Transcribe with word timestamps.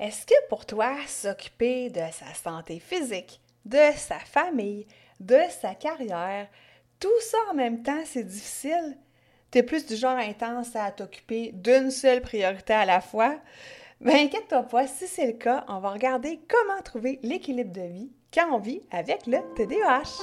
Est-ce 0.00 0.26
que 0.26 0.34
pour 0.48 0.66
toi, 0.66 0.96
s'occuper 1.06 1.88
de 1.88 2.00
sa 2.10 2.34
santé 2.34 2.80
physique, 2.80 3.40
de 3.64 3.78
sa 3.96 4.18
famille, 4.18 4.86
de 5.20 5.38
sa 5.60 5.74
carrière, 5.74 6.48
tout 6.98 7.20
ça 7.20 7.38
en 7.50 7.54
même 7.54 7.82
temps, 7.82 8.02
c'est 8.04 8.24
difficile? 8.24 8.98
T'es 9.52 9.62
plus 9.62 9.86
du 9.86 9.94
genre 9.94 10.18
intense 10.18 10.74
à 10.74 10.90
t'occuper 10.90 11.52
d'une 11.52 11.92
seule 11.92 12.22
priorité 12.22 12.72
à 12.72 12.84
la 12.84 13.00
fois? 13.00 13.36
Ben 14.00 14.16
inquiète-toi 14.16 14.64
pas, 14.64 14.88
si 14.88 15.06
c'est 15.06 15.26
le 15.26 15.32
cas, 15.34 15.64
on 15.68 15.78
va 15.78 15.90
regarder 15.90 16.40
comment 16.48 16.82
trouver 16.82 17.20
l'équilibre 17.22 17.72
de 17.72 17.86
vie 17.86 18.10
quand 18.32 18.52
on 18.52 18.58
vit 18.58 18.82
avec 18.90 19.28
le 19.28 19.38
TDAH. 19.54 20.20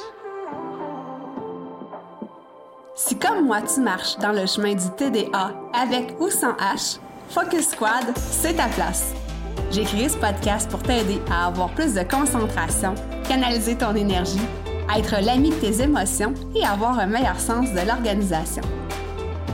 Si 2.93 3.17
comme 3.17 3.45
moi 3.45 3.61
tu 3.61 3.79
marches 3.79 4.17
dans 4.17 4.33
le 4.33 4.45
chemin 4.45 4.75
du 4.75 4.89
TDA 4.97 5.55
avec 5.73 6.19
ou 6.19 6.29
sans 6.29 6.53
H, 6.57 6.99
Focus 7.29 7.69
Squad, 7.69 8.15
c'est 8.17 8.55
ta 8.55 8.67
place. 8.67 9.13
J'ai 9.71 9.83
créé 9.83 10.09
ce 10.09 10.17
podcast 10.17 10.69
pour 10.69 10.83
t'aider 10.83 11.21
à 11.31 11.47
avoir 11.47 11.69
plus 11.69 11.93
de 11.93 12.03
concentration, 12.03 12.93
canaliser 13.27 13.75
ton 13.75 13.95
énergie, 13.95 14.41
être 14.95 15.15
l'ami 15.21 15.49
de 15.51 15.55
tes 15.55 15.81
émotions 15.81 16.33
et 16.55 16.65
avoir 16.65 16.99
un 16.99 17.07
meilleur 17.07 17.39
sens 17.39 17.71
de 17.71 17.87
l'organisation. 17.87 18.63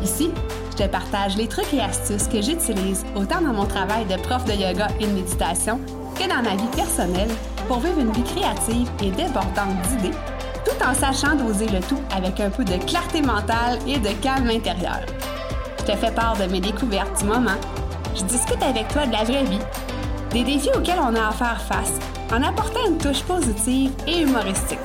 Ici, 0.04 0.32
je 0.72 0.84
te 0.84 0.90
partage 0.90 1.38
les 1.38 1.48
trucs 1.48 1.74
et 1.74 1.82
astuces 1.82 2.28
que 2.28 2.42
j'utilise 2.42 3.06
autant 3.16 3.42
dans 3.42 3.54
mon 3.54 3.66
travail 3.66 4.06
de 4.06 4.16
prof 4.22 4.46
de 4.46 4.54
yoga 4.54 4.88
et 5.00 5.06
de 5.06 5.12
méditation 5.12 5.80
que 6.16 6.28
dans 6.28 6.42
ma 6.42 6.56
vie 6.56 6.70
personnelle 6.76 7.30
pour 7.68 7.80
vivre 7.80 8.00
une 8.00 8.12
vie 8.12 8.24
créative 8.24 8.90
et 9.04 9.12
débordante 9.12 9.82
d'idées, 9.90 10.16
tout 10.66 10.84
en 10.84 10.94
sachant 10.94 11.36
doser 11.36 11.68
le 11.68 11.80
tout 11.82 12.00
avec 12.16 12.40
un 12.40 12.50
peu 12.50 12.64
de 12.64 12.78
clarté 12.86 13.22
mentale 13.22 13.78
et 13.88 14.00
de 14.00 14.10
calme 14.22 14.50
intérieur. 14.50 15.00
Je 15.80 15.94
te 15.94 15.98
fais 15.98 16.12
part 16.12 16.38
de 16.38 16.46
mes 16.52 16.60
découvertes 16.60 17.20
du 17.20 17.26
moment. 17.26 17.58
Je 18.16 18.24
discute 18.24 18.62
avec 18.64 18.88
toi 18.88 19.06
de 19.06 19.12
la 19.12 19.24
vraie 19.24 19.44
vie 19.44 19.60
des 20.32 20.44
défis 20.44 20.70
auxquels 20.76 21.00
on 21.00 21.16
a 21.16 21.28
à 21.28 21.32
faire 21.32 21.62
face 21.62 21.94
en 22.32 22.44
apportant 22.44 22.86
une 22.88 22.98
touche 22.98 23.24
positive 23.24 23.92
et 24.08 24.22
humoristique. 24.22 24.80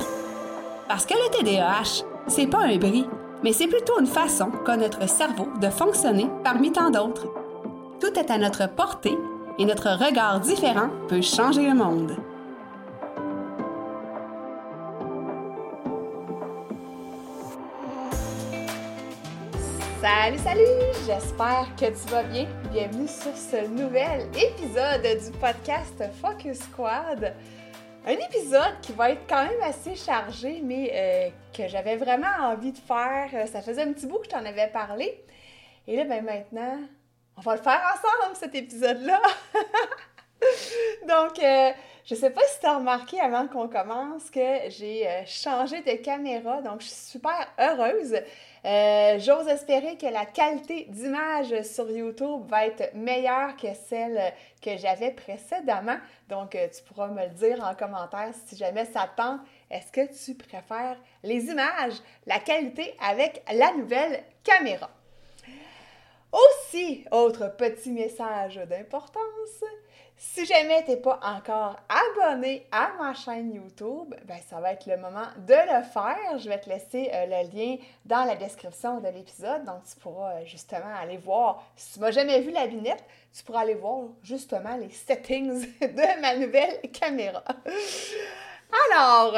Parce 0.87 1.05
que 1.05 1.13
le 1.13 1.37
TDAH, 1.37 2.05
c'est 2.27 2.47
pas 2.47 2.63
un 2.63 2.77
bris, 2.77 3.05
mais 3.43 3.53
c'est 3.53 3.67
plutôt 3.67 3.99
une 3.99 4.07
façon 4.07 4.51
qu'a 4.65 4.77
notre 4.77 5.07
cerveau 5.07 5.47
de 5.61 5.69
fonctionner 5.69 6.27
parmi 6.43 6.71
tant 6.71 6.89
d'autres. 6.89 7.27
Tout 7.99 8.17
est 8.17 8.31
à 8.31 8.37
notre 8.37 8.69
portée 8.69 9.17
et 9.59 9.65
notre 9.65 9.89
regard 9.89 10.39
différent 10.39 10.89
peut 11.07 11.21
changer 11.21 11.67
le 11.67 11.75
monde. 11.75 12.15
Salut, 20.03 20.39
salut! 20.39 21.05
J'espère 21.05 21.65
que 21.79 21.85
tu 21.85 22.09
vas 22.11 22.23
bien. 22.23 22.45
Bienvenue 22.73 23.07
sur 23.07 23.33
ce 23.37 23.65
nouvel 23.67 24.27
épisode 24.35 25.01
du 25.01 25.31
podcast 25.39 26.03
Focus 26.21 26.59
Squad. 26.59 27.33
Un 28.05 28.11
épisode 28.11 28.81
qui 28.81 28.91
va 28.91 29.11
être 29.11 29.25
quand 29.29 29.45
même 29.45 29.61
assez 29.61 29.95
chargé, 29.95 30.59
mais 30.61 30.91
euh, 30.93 31.29
que 31.53 31.69
j'avais 31.69 31.95
vraiment 31.95 32.27
envie 32.41 32.73
de 32.73 32.79
faire. 32.79 33.47
Ça 33.47 33.61
faisait 33.61 33.83
un 33.83 33.93
petit 33.93 34.05
bout 34.05 34.17
que 34.17 34.25
je 34.25 34.31
t'en 34.31 34.43
avais 34.43 34.67
parlé. 34.67 35.23
Et 35.87 35.95
là, 35.95 36.03
ben 36.03 36.21
maintenant, 36.21 36.79
on 37.37 37.41
va 37.41 37.55
le 37.55 37.61
faire 37.61 37.81
ensemble, 37.93 38.35
cet 38.35 38.55
épisode-là. 38.55 39.21
Donc, 41.07 41.41
euh, 41.41 41.71
je 42.03 42.15
sais 42.15 42.29
pas 42.29 42.41
si 42.47 42.59
tu 42.59 42.65
as 42.65 42.75
remarqué 42.75 43.21
avant 43.21 43.47
qu'on 43.47 43.69
commence 43.69 44.29
que 44.29 44.69
j'ai 44.69 45.07
euh, 45.07 45.21
changé 45.25 45.81
de 45.81 45.93
caméra, 46.03 46.61
donc 46.61 46.81
je 46.81 46.87
suis 46.87 47.11
super 47.11 47.47
heureuse. 47.57 48.17
Euh, 48.65 49.19
j'ose 49.19 49.47
espérer 49.49 49.97
que 49.97 50.05
la 50.05 50.25
qualité 50.25 50.85
d'image 50.85 51.63
sur 51.63 51.89
YouTube 51.91 52.45
va 52.47 52.67
être 52.67 52.93
meilleure 52.95 53.57
que 53.57 53.67
celle 53.89 54.33
que 54.61 54.77
j'avais 54.77 55.11
précédemment. 55.11 55.97
Donc, 56.29 56.55
euh, 56.55 56.67
tu 56.69 56.81
pourras 56.83 57.09
me 57.09 57.23
le 57.23 57.31
dire 57.31 57.61
en 57.61 57.75
commentaire 57.75 58.33
si 58.45 58.55
jamais 58.55 58.85
ça. 58.85 59.09
Est-ce 59.69 59.91
que 59.91 60.25
tu 60.25 60.35
préfères 60.35 60.97
les 61.23 61.45
images, 61.47 61.95
la 62.25 62.39
qualité 62.39 62.95
avec 63.05 63.43
la 63.53 63.73
nouvelle 63.73 64.23
caméra? 64.43 64.89
Aussi, 66.31 67.05
autre 67.11 67.53
petit 67.57 67.91
message 67.91 68.55
d'importance, 68.55 69.63
si 70.25 70.45
jamais 70.45 70.83
tu 70.85 70.91
n'es 70.91 70.97
pas 70.97 71.19
encore 71.21 71.75
abonné 71.89 72.65
à 72.71 72.93
ma 72.97 73.13
chaîne 73.13 73.53
YouTube, 73.53 74.15
ben 74.25 74.37
ça 74.49 74.61
va 74.61 74.71
être 74.71 74.85
le 74.85 74.95
moment 74.95 75.27
de 75.37 75.53
le 75.53 75.83
faire. 75.83 76.39
Je 76.39 76.47
vais 76.47 76.59
te 76.59 76.69
laisser 76.69 77.09
euh, 77.13 77.25
le 77.25 77.53
lien 77.53 77.75
dans 78.05 78.23
la 78.23 78.35
description 78.37 79.01
de 79.01 79.09
l'épisode. 79.09 79.65
Donc, 79.65 79.83
tu 79.83 79.99
pourras 79.99 80.35
euh, 80.35 80.45
justement 80.45 80.95
aller 80.97 81.17
voir. 81.17 81.61
Si 81.75 81.93
tu 81.93 81.99
m'as 81.99 82.11
jamais 82.11 82.39
vu 82.39 82.51
la 82.51 82.65
lunette, 82.65 83.03
tu 83.35 83.43
pourras 83.43 83.61
aller 83.61 83.75
voir 83.75 84.05
justement 84.23 84.77
les 84.77 84.89
settings 84.89 85.67
de 85.81 86.21
ma 86.21 86.37
nouvelle 86.37 86.79
caméra. 86.91 87.43
Alors, 88.91 89.35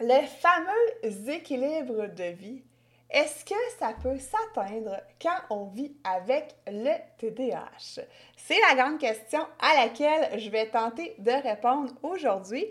le 0.00 0.26
fameux 0.26 1.30
équilibre 1.30 2.08
de 2.08 2.24
vie 2.24 2.64
est-ce 3.10 3.44
que 3.44 3.54
ça 3.78 3.92
peut 4.00 4.18
s'atteindre 4.18 5.00
quand 5.20 5.36
on 5.50 5.64
vit 5.66 5.92
avec 6.04 6.54
le 6.68 6.92
TDAH? 7.18 8.02
C'est 8.36 8.58
la 8.68 8.76
grande 8.80 8.98
question 8.98 9.40
à 9.58 9.74
laquelle 9.74 10.38
je 10.38 10.48
vais 10.48 10.66
tenter 10.66 11.14
de 11.18 11.32
répondre 11.32 11.92
aujourd'hui. 12.02 12.66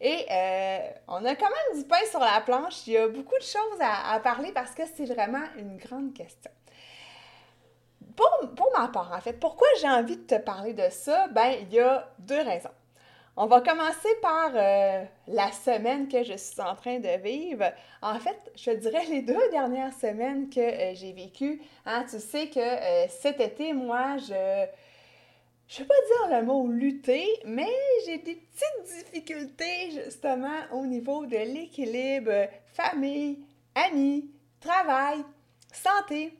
Et 0.00 0.26
euh, 0.30 0.78
on 1.08 1.24
a 1.24 1.34
quand 1.34 1.50
même 1.50 1.80
du 1.80 1.86
pain 1.86 2.04
sur 2.10 2.20
la 2.20 2.40
planche. 2.40 2.86
Il 2.86 2.94
y 2.94 2.96
a 2.96 3.08
beaucoup 3.08 3.36
de 3.38 3.44
choses 3.44 3.80
à, 3.80 4.18
parler 4.20 4.52
parce 4.52 4.74
que 4.74 4.82
c'est 4.96 5.04
vraiment 5.04 5.44
une 5.56 5.76
grande 5.76 6.14
question. 6.14 6.50
Pour, 8.16 8.54
pour 8.54 8.72
ma 8.78 8.88
part, 8.88 9.12
en 9.12 9.20
fait, 9.20 9.34
pourquoi 9.34 9.66
j'ai 9.80 9.88
envie 9.88 10.16
de 10.16 10.22
te 10.22 10.36
parler 10.36 10.72
de 10.72 10.88
ça? 10.90 11.28
Ben, 11.28 11.56
il 11.60 11.74
y 11.74 11.80
a 11.80 12.08
deux 12.18 12.40
raisons. 12.40 12.70
On 13.36 13.46
va 13.46 13.60
commencer 13.60 14.08
par 14.22 14.52
euh, 14.54 15.04
la 15.26 15.50
semaine 15.50 16.06
que 16.06 16.22
je 16.22 16.34
suis 16.34 16.60
en 16.60 16.76
train 16.76 17.00
de 17.00 17.20
vivre. 17.20 17.64
En 18.00 18.20
fait, 18.20 18.38
je 18.54 18.70
dirais 18.70 19.04
les 19.10 19.22
deux 19.22 19.50
dernières 19.50 19.92
semaines 19.92 20.48
que 20.48 20.60
euh, 20.60 20.94
j'ai 20.94 21.12
vécues. 21.12 21.60
Hein, 21.84 22.04
tu 22.08 22.20
sais 22.20 22.48
que 22.48 22.60
euh, 22.60 23.08
cet 23.08 23.40
été, 23.40 23.72
moi, 23.72 24.18
je... 24.18 24.66
Je 25.66 25.80
ne 25.80 25.84
vais 25.84 25.88
pas 25.88 26.28
dire 26.28 26.38
le 26.38 26.46
mot 26.46 26.68
lutter, 26.68 27.26
mais 27.46 27.72
j'ai 28.04 28.18
des 28.18 28.34
petites 28.34 29.04
difficultés 29.06 29.92
justement 29.92 30.60
au 30.72 30.84
niveau 30.84 31.24
de 31.24 31.38
l'équilibre 31.38 32.48
famille, 32.74 33.38
amis, 33.74 34.30
travail, 34.60 35.24
santé. 35.72 36.38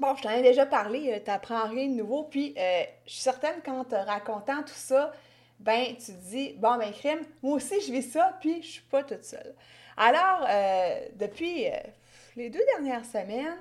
Bon, 0.00 0.16
je 0.16 0.22
t'en 0.22 0.30
ai 0.30 0.40
déjà 0.40 0.64
parlé, 0.64 1.20
tu 1.22 1.30
n'apprends 1.30 1.68
rien 1.68 1.88
de 1.88 1.92
nouveau, 1.92 2.24
puis 2.24 2.54
je 2.56 3.12
suis 3.12 3.20
certaine 3.20 3.60
qu'en 3.62 3.84
te 3.84 3.94
racontant 3.94 4.62
tout 4.62 4.72
ça, 4.74 5.12
ben 5.62 5.96
tu 5.96 6.12
te 6.12 6.30
dis, 6.30 6.54
bon, 6.58 6.76
ben 6.76 6.92
crime, 6.92 7.20
moi 7.42 7.56
aussi 7.56 7.80
je 7.80 7.92
vis 7.92 8.02
ça, 8.02 8.36
puis 8.40 8.62
je 8.62 8.68
suis 8.68 8.82
pas 8.82 9.02
toute 9.02 9.24
seule. 9.24 9.54
Alors, 9.96 10.46
euh, 10.48 11.06
depuis 11.14 11.66
euh, 11.66 11.76
les 12.36 12.50
deux 12.50 12.64
dernières 12.74 13.04
semaines, 13.04 13.56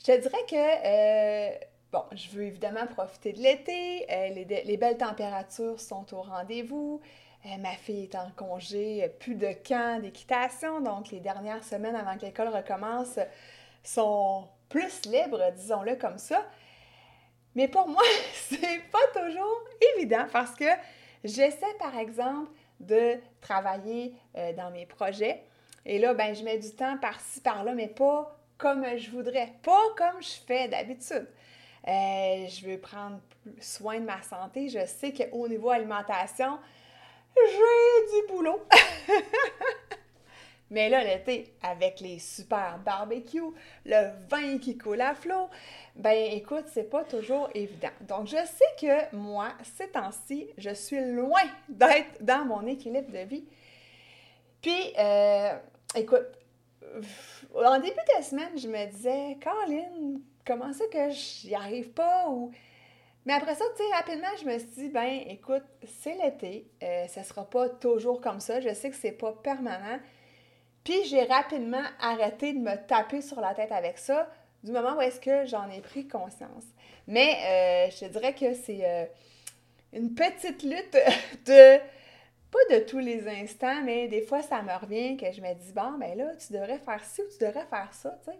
je 0.00 0.06
te 0.06 0.20
dirais 0.20 0.44
que, 0.48 0.56
euh, 0.56 1.56
bon, 1.92 2.02
je 2.12 2.28
veux 2.30 2.44
évidemment 2.44 2.86
profiter 2.86 3.32
de 3.32 3.38
l'été, 3.38 4.06
les, 4.08 4.64
les, 4.64 4.76
belles 4.76 4.96
températures 4.96 5.80
sont 5.80 6.12
au 6.14 6.22
rendez-vous, 6.22 7.00
ma 7.60 7.72
fille 7.72 8.04
est 8.04 8.14
en 8.14 8.30
congé, 8.36 9.08
plus 9.20 9.34
de 9.34 9.52
camp 9.66 10.00
d'équitation, 10.02 10.80
donc 10.80 11.10
les 11.10 11.20
dernières 11.20 11.64
semaines 11.64 11.96
avant 11.96 12.16
que 12.16 12.26
l'école 12.26 12.48
recommence 12.48 13.18
sont 13.82 14.48
plus 14.68 15.04
libres, 15.06 15.52
disons-le 15.56 15.96
comme 15.96 16.18
ça. 16.18 16.44
Mais 17.54 17.68
pour 17.68 17.88
moi, 17.88 18.02
c'est 18.34 18.82
pas 18.90 19.20
toujours 19.20 19.60
évident 19.96 20.26
parce 20.32 20.52
que 20.52 20.64
J'essaie, 21.24 21.74
par 21.78 21.96
exemple, 21.96 22.50
de 22.80 23.16
travailler 23.40 24.14
euh, 24.36 24.52
dans 24.52 24.70
mes 24.70 24.86
projets. 24.86 25.42
Et 25.84 25.98
là, 25.98 26.14
ben, 26.14 26.34
je 26.34 26.44
mets 26.44 26.58
du 26.58 26.70
temps 26.70 26.96
par-ci, 26.98 27.40
par-là, 27.40 27.74
mais 27.74 27.88
pas 27.88 28.36
comme 28.56 28.84
je 28.96 29.10
voudrais, 29.10 29.52
pas 29.62 29.84
comme 29.96 30.20
je 30.20 30.34
fais 30.46 30.68
d'habitude. 30.68 31.28
Euh, 31.86 32.46
je 32.48 32.66
veux 32.66 32.78
prendre 32.78 33.20
soin 33.60 34.00
de 34.00 34.04
ma 34.04 34.20
santé. 34.22 34.68
Je 34.68 34.84
sais 34.84 35.12
qu'au 35.12 35.48
niveau 35.48 35.70
alimentation, 35.70 36.58
j'ai 37.36 38.20
du 38.20 38.32
boulot. 38.32 38.60
Mais 40.70 40.88
là, 40.90 41.02
l'été, 41.02 41.54
avec 41.62 42.00
les 42.00 42.18
super 42.18 42.78
barbecues, 42.84 43.54
le 43.86 44.10
vin 44.28 44.58
qui 44.58 44.76
coule 44.76 45.00
à 45.00 45.14
flot, 45.14 45.48
ben 45.96 46.32
écoute, 46.32 46.64
c'est 46.72 46.90
pas 46.90 47.04
toujours 47.04 47.48
évident. 47.54 47.88
Donc, 48.02 48.26
je 48.26 48.36
sais 48.36 48.64
que 48.80 49.16
moi, 49.16 49.48
ces 49.76 49.88
temps-ci, 49.88 50.48
je 50.58 50.70
suis 50.70 51.00
loin 51.12 51.40
d'être 51.68 52.22
dans 52.22 52.44
mon 52.44 52.66
équilibre 52.66 53.10
de 53.10 53.20
vie. 53.20 53.44
Puis, 54.60 54.92
euh, 54.98 55.56
écoute, 55.94 56.26
en 57.54 57.78
début 57.78 57.96
de 58.18 58.22
semaine, 58.22 58.56
je 58.56 58.68
me 58.68 58.86
disais, 58.90 59.36
Caroline, 59.40 60.20
comment 60.46 60.72
ça 60.72 60.84
que 60.92 61.10
j'y 61.10 61.54
arrive 61.54 61.90
pas? 61.90 62.28
Ou... 62.28 62.50
Mais 63.24 63.34
après 63.34 63.54
ça, 63.54 63.64
tu 63.76 63.82
sais, 63.82 63.94
rapidement, 63.94 64.28
je 64.40 64.46
me 64.46 64.58
suis 64.58 64.68
dit, 64.68 64.88
ben 64.88 65.22
écoute, 65.26 65.64
c'est 66.00 66.14
l'été, 66.14 66.66
euh, 66.82 67.06
ça 67.08 67.22
sera 67.22 67.48
pas 67.48 67.68
toujours 67.68 68.20
comme 68.20 68.40
ça. 68.40 68.60
Je 68.60 68.72
sais 68.72 68.90
que 68.90 68.96
c'est 68.96 69.12
pas 69.12 69.32
permanent. 69.32 69.98
Puis 70.88 71.04
j'ai 71.04 71.24
rapidement 71.24 71.84
arrêté 72.00 72.54
de 72.54 72.60
me 72.60 72.74
taper 72.86 73.20
sur 73.20 73.42
la 73.42 73.52
tête 73.52 73.72
avec 73.72 73.98
ça 73.98 74.26
du 74.64 74.72
moment 74.72 74.96
où 74.96 75.02
est-ce 75.02 75.20
que 75.20 75.44
j'en 75.44 75.68
ai 75.70 75.82
pris 75.82 76.08
conscience. 76.08 76.64
Mais 77.06 77.36
euh, 77.44 77.90
je 77.90 78.06
te 78.06 78.10
dirais 78.10 78.32
que 78.32 78.54
c'est... 78.54 78.80
Euh, 78.82 79.04
une 79.92 80.14
petite 80.14 80.62
lutte 80.62 80.96
de 81.46 81.76
pas 82.50 82.58
de 82.70 82.78
tous 82.86 83.00
les 83.00 83.28
instants, 83.28 83.82
mais 83.84 84.08
des 84.08 84.22
fois, 84.22 84.40
ça 84.40 84.62
me 84.62 84.72
revient 84.80 85.18
que 85.18 85.30
je 85.30 85.42
me 85.42 85.52
dis, 85.52 85.72
bon, 85.74 85.98
ben 85.98 86.16
là, 86.16 86.34
tu 86.36 86.54
devrais 86.54 86.78
faire 86.78 87.04
ci 87.04 87.20
ou 87.20 87.24
tu 87.30 87.44
devrais 87.44 87.66
faire 87.66 87.92
ça, 87.92 88.18
tu 88.24 88.30
sais. 88.30 88.38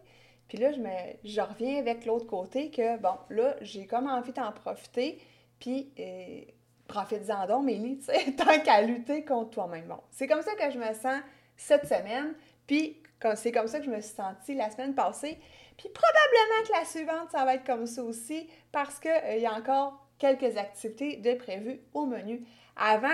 Puis 0.49 0.57
là, 0.57 0.73
je, 0.73 0.79
me, 0.79 0.89
je 1.25 1.43
reviens 1.43 1.79
avec 1.79 2.07
l'autre 2.07 2.27
côté 2.27 2.71
que, 2.71 2.97
bon, 2.97 3.19
là, 3.29 3.57
j'ai 3.61 3.87
comme 3.87 4.07
envie 4.07 4.33
d'en 4.33 4.53
profiter, 4.53 5.21
puis 5.61 5.93
euh, 6.01 6.41
profite-en 6.87 7.47
donc, 7.47 7.67
Mélie, 7.67 7.99
tu 7.99 8.05
sais, 8.05 8.33
tant 8.37 8.59
qu'à 8.61 8.81
lutter 8.81 9.23
contre 9.27 9.51
toi-même. 9.51 9.85
Bon, 9.85 10.01
c'est 10.11 10.27
comme 10.27 10.41
ça 10.41 10.55
que 10.55 10.71
je 10.71 10.79
me 10.79 10.95
sens 10.95 11.21
cette 11.59 11.87
semaine, 11.87 12.33
puis 12.67 13.03
c'est 13.35 13.53
comme 13.53 13.67
ça 13.67 13.79
que 13.79 13.85
je 13.85 13.91
me 13.91 14.01
suis 14.01 14.15
sentie 14.15 14.55
la 14.55 14.71
semaine 14.71 14.95
passée. 14.95 15.39
Puis 15.77 15.89
probablement 15.89 16.67
que 16.67 16.73
la 16.73 16.85
suivante, 16.85 17.31
ça 17.31 17.45
va 17.45 17.55
être 17.55 17.65
comme 17.65 17.87
ça 17.87 18.03
aussi, 18.03 18.49
parce 18.73 18.99
qu'il 18.99 19.11
euh, 19.11 19.37
y 19.37 19.47
a 19.47 19.53
encore 19.53 20.07
quelques 20.19 20.57
activités 20.57 21.17
de 21.17 21.35
prévues 21.35 21.81
au 21.95 22.05
menu. 22.05 22.45
Avant, 22.77 23.09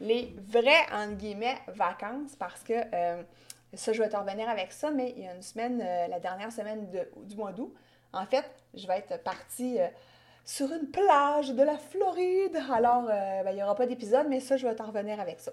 les 0.00 0.34
vraies, 0.48 0.86
entre 0.92 1.14
guillemets, 1.14 1.58
vacances, 1.68 2.34
parce 2.36 2.62
que 2.62 2.74
euh, 2.92 3.22
ça, 3.74 3.92
je 3.92 4.02
vais 4.02 4.08
te 4.08 4.16
revenir 4.16 4.48
avec 4.48 4.72
ça, 4.72 4.90
mais 4.90 5.14
il 5.16 5.24
y 5.24 5.28
a 5.28 5.34
une 5.34 5.42
semaine, 5.42 5.80
euh, 5.80 6.08
la 6.08 6.18
dernière 6.18 6.50
semaine 6.50 6.88
du 7.24 7.36
mois 7.36 7.52
d'août, 7.52 7.72
en 8.12 8.26
fait, 8.26 8.44
je 8.74 8.88
vais 8.88 8.98
être 8.98 9.22
partie 9.22 9.78
sur 10.44 10.72
une 10.72 10.90
plage 10.90 11.50
de 11.50 11.62
la 11.62 11.78
Floride. 11.78 12.58
Alors, 12.72 13.04
ben, 13.04 13.50
il 13.50 13.54
n'y 13.54 13.62
aura 13.62 13.76
pas 13.76 13.86
d'épisode, 13.86 14.26
mais 14.28 14.40
ça, 14.40 14.56
je 14.56 14.66
vais 14.66 14.74
t'en 14.74 14.86
revenir 14.86 15.20
avec 15.20 15.38
ça. 15.38 15.52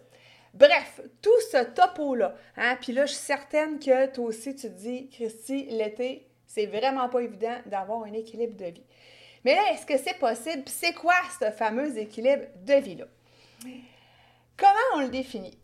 Bref, 0.58 1.02
tout 1.22 1.40
ce 1.52 1.64
topo-là, 1.64 2.34
hein, 2.56 2.78
puis 2.82 2.92
là, 2.92 3.06
je 3.06 3.12
suis 3.12 3.24
certaine 3.24 3.78
que 3.78 4.08
toi 4.08 4.26
aussi, 4.26 4.56
tu 4.56 4.68
te 4.68 4.74
dis, 4.74 5.08
Christy, 5.10 5.66
l'été, 5.66 6.28
c'est 6.48 6.66
vraiment 6.66 7.10
pas 7.10 7.20
évident 7.20 7.58
d'avoir 7.68 8.04
un 8.06 8.14
équilibre 8.14 8.58
de 8.58 8.66
vie. 8.66 8.86
Mais 9.46 9.54
là, 9.54 9.72
est-ce 9.72 9.86
que 9.86 10.00
c'est 10.00 10.18
possible? 10.18 10.64
C'est 10.66 10.94
quoi 10.94 11.14
ce 11.40 11.52
fameux 11.52 11.96
équilibre 12.00 12.46
de 12.56 12.74
vie-là? 12.74 13.06
Comment 14.58 14.96
on 14.96 15.02
le 15.02 15.10
définit? 15.10 15.56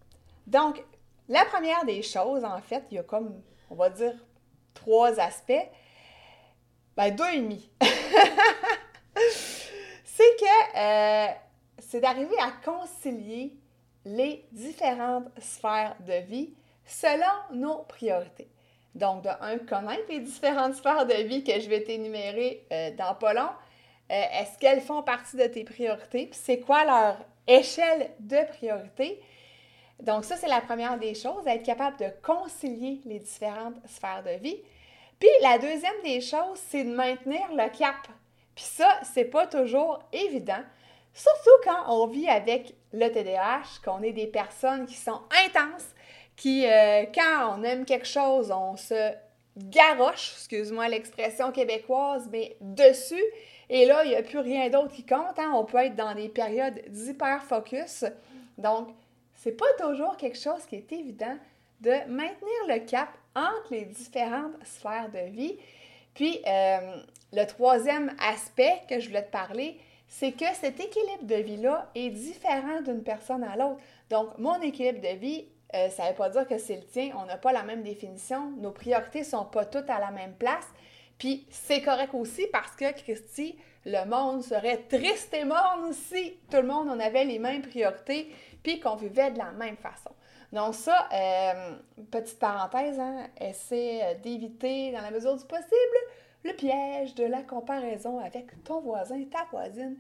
Donc, 0.45 0.83
la 1.27 1.43
première 1.45 1.85
des 1.85 2.03
choses, 2.03 2.43
en 2.43 2.61
fait, 2.61 2.83
il 2.91 2.97
y 2.97 2.99
a 2.99 3.03
comme, 3.03 3.41
on 3.71 3.75
va 3.75 3.89
dire, 3.89 4.13
trois 4.75 5.19
aspects. 5.19 5.67
Ben, 6.95 7.09
deux 7.09 7.29
et 7.33 7.39
demi. 7.39 7.67
c'est 10.05 10.35
que 10.39 10.77
euh, 10.77 11.33
c'est 11.79 11.99
d'arriver 11.99 12.37
à 12.39 12.51
concilier 12.63 13.57
les 14.05 14.45
différentes 14.51 15.27
sphères 15.39 15.95
de 16.01 16.25
vie 16.25 16.53
selon 16.85 17.33
nos 17.53 17.79
priorités. 17.83 18.49
Donc, 18.95 19.23
de 19.23 19.29
un, 19.41 19.57
connaître 19.57 20.05
les 20.09 20.19
différentes 20.19 20.75
sphères 20.75 21.05
de 21.05 21.23
vie 21.23 21.43
que 21.43 21.59
je 21.59 21.67
vais 21.67 21.83
t'énumérer 21.83 22.65
euh, 22.71 22.91
dans 22.91 23.15
pas 23.15 23.33
long. 23.33 23.49
Euh, 24.11 24.23
est-ce 24.33 24.57
qu'elles 24.59 24.81
font 24.81 25.01
partie 25.01 25.37
de 25.37 25.45
tes 25.47 25.63
priorités? 25.63 26.29
c'est 26.33 26.59
quoi 26.59 26.85
leur 26.85 27.17
échelle 27.47 28.11
de 28.19 28.45
priorité? 28.49 29.19
Donc 30.01 30.25
ça, 30.25 30.35
c'est 30.35 30.47
la 30.47 30.61
première 30.61 30.99
des 30.99 31.15
choses, 31.15 31.47
être 31.47 31.63
capable 31.63 31.97
de 31.97 32.07
concilier 32.21 33.01
les 33.05 33.19
différentes 33.19 33.75
sphères 33.87 34.23
de 34.23 34.37
vie. 34.41 34.57
Puis 35.19 35.29
la 35.41 35.57
deuxième 35.57 36.01
des 36.03 36.19
choses, 36.19 36.59
c'est 36.69 36.83
de 36.83 36.93
maintenir 36.93 37.41
le 37.51 37.69
cap. 37.75 37.95
Puis 38.53 38.65
ça, 38.65 38.99
c'est 39.13 39.25
pas 39.25 39.47
toujours 39.47 39.99
évident, 40.11 40.61
surtout 41.13 41.49
quand 41.63 41.83
on 41.87 42.07
vit 42.07 42.27
avec 42.27 42.75
le 42.93 43.09
TDAH, 43.09 43.81
qu'on 43.83 44.01
est 44.01 44.13
des 44.13 44.27
personnes 44.27 44.85
qui 44.85 44.95
sont 44.95 45.21
intenses, 45.45 45.87
qui, 46.35 46.65
euh, 46.65 47.05
quand 47.13 47.57
on 47.57 47.63
aime 47.63 47.85
quelque 47.85 48.07
chose, 48.07 48.51
on 48.51 48.77
se 48.77 49.11
garoche, 49.57 50.33
excuse-moi 50.35 50.87
l'expression 50.87 51.51
québécoise, 51.51 52.29
mais 52.31 52.55
dessus, 52.61 53.23
et 53.69 53.85
là, 53.85 54.03
il 54.03 54.09
n'y 54.09 54.15
a 54.15 54.23
plus 54.23 54.39
rien 54.39 54.69
d'autre 54.69 54.93
qui 54.93 55.05
compte. 55.05 55.37
Hein. 55.37 55.51
On 55.55 55.65
peut 55.65 55.77
être 55.77 55.95
dans 55.95 56.13
des 56.13 56.29
périodes 56.29 56.81
d'hyper-focus. 56.89 58.05
Donc, 58.57 58.89
c'est 59.35 59.53
pas 59.53 59.65
toujours 59.79 60.17
quelque 60.17 60.37
chose 60.37 60.65
qui 60.67 60.75
est 60.75 60.91
évident 60.91 61.37
de 61.81 61.91
maintenir 62.07 62.53
le 62.67 62.79
cap 62.79 63.09
entre 63.35 63.67
les 63.71 63.85
différentes 63.85 64.53
sphères 64.63 65.09
de 65.09 65.31
vie. 65.31 65.57
Puis, 66.13 66.41
euh, 66.47 66.97
le 67.31 67.45
troisième 67.45 68.15
aspect 68.19 68.81
que 68.87 68.99
je 68.99 69.07
voulais 69.07 69.25
te 69.25 69.31
parler, 69.31 69.79
c'est 70.19 70.33
que 70.33 70.45
cet 70.53 70.79
équilibre 70.79 71.23
de 71.23 71.35
vie-là 71.35 71.89
est 71.95 72.11
différent 72.11 72.81
d'une 72.81 73.01
personne 73.01 73.43
à 73.43 73.55
l'autre. 73.55 73.79
Donc, 74.11 74.37
mon 74.37 74.61
équilibre 74.61 75.01
de 75.01 75.17
vie, 75.17 75.47
euh, 75.73 75.89
ça 75.89 76.03
ne 76.03 76.09
veut 76.09 76.15
pas 76.15 76.29
dire 76.29 76.47
que 76.47 76.59
c'est 76.59 76.75
le 76.75 76.83
tien. 76.83 77.15
On 77.17 77.25
n'a 77.25 77.37
pas 77.37 77.51
la 77.51 77.63
même 77.63 77.81
définition. 77.81 78.51
Nos 78.57 78.69
priorités 78.69 79.21
ne 79.21 79.25
sont 79.25 79.45
pas 79.45 79.65
toutes 79.65 79.89
à 79.89 79.99
la 79.99 80.11
même 80.11 80.35
place. 80.35 80.67
Puis 81.17 81.47
c'est 81.49 81.81
correct 81.81 82.13
aussi 82.13 82.45
parce 82.53 82.75
que, 82.75 82.91
Christy, 82.91 83.57
le 83.85 84.05
monde 84.05 84.43
serait 84.43 84.83
triste 84.87 85.33
et 85.33 85.45
morne 85.45 85.91
si 85.93 86.37
tout 86.51 86.57
le 86.57 86.67
monde 86.67 86.89
en 86.89 86.99
avait 86.99 87.25
les 87.25 87.39
mêmes 87.39 87.63
priorités 87.63 88.31
puis 88.61 88.79
qu'on 88.79 88.95
vivait 88.95 89.31
de 89.31 89.39
la 89.39 89.51
même 89.51 89.77
façon. 89.77 90.11
Donc 90.51 90.75
ça, 90.75 91.09
euh, 91.11 91.75
petite 92.11 92.37
parenthèse, 92.37 92.99
hein, 92.99 93.25
essaie 93.41 94.01
euh, 94.03 94.13
d'éviter 94.21 94.91
dans 94.91 95.01
la 95.01 95.09
mesure 95.09 95.35
du 95.35 95.45
possible 95.45 95.97
le 96.43 96.53
piège 96.53 97.15
de 97.15 97.25
la 97.25 97.41
comparaison 97.41 98.19
avec 98.19 98.63
ton 98.63 98.81
voisin, 98.81 99.23
ta 99.25 99.45
voisine, 99.51 99.97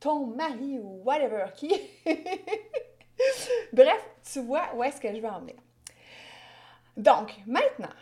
ton 0.00 0.26
mari 0.26 0.78
ou 0.78 1.02
whatever 1.04 1.46
qui. 1.54 1.72
Bref, 3.72 4.08
tu 4.32 4.40
vois 4.40 4.74
où 4.74 4.82
est-ce 4.82 5.00
que 5.00 5.14
je 5.14 5.20
veux 5.20 5.28
en 5.28 5.40
venir. 5.40 5.56
Donc, 6.96 7.34
maintenant, 7.46 7.92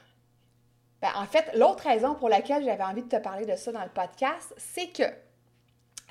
ben, 1.01 1.11
en 1.17 1.27
fait, 1.27 1.51
l'autre 1.55 1.85
raison 1.85 2.15
pour 2.15 2.29
laquelle 2.29 2.65
j'avais 2.65 2.83
envie 2.83 3.03
de 3.03 3.09
te 3.09 3.17
parler 3.17 3.47
de 3.47 3.57
ça 3.57 3.73
dans 3.73 3.83
le 3.83 3.91
podcast, 3.91 4.55
c'est 4.57 4.89
que 4.89 5.05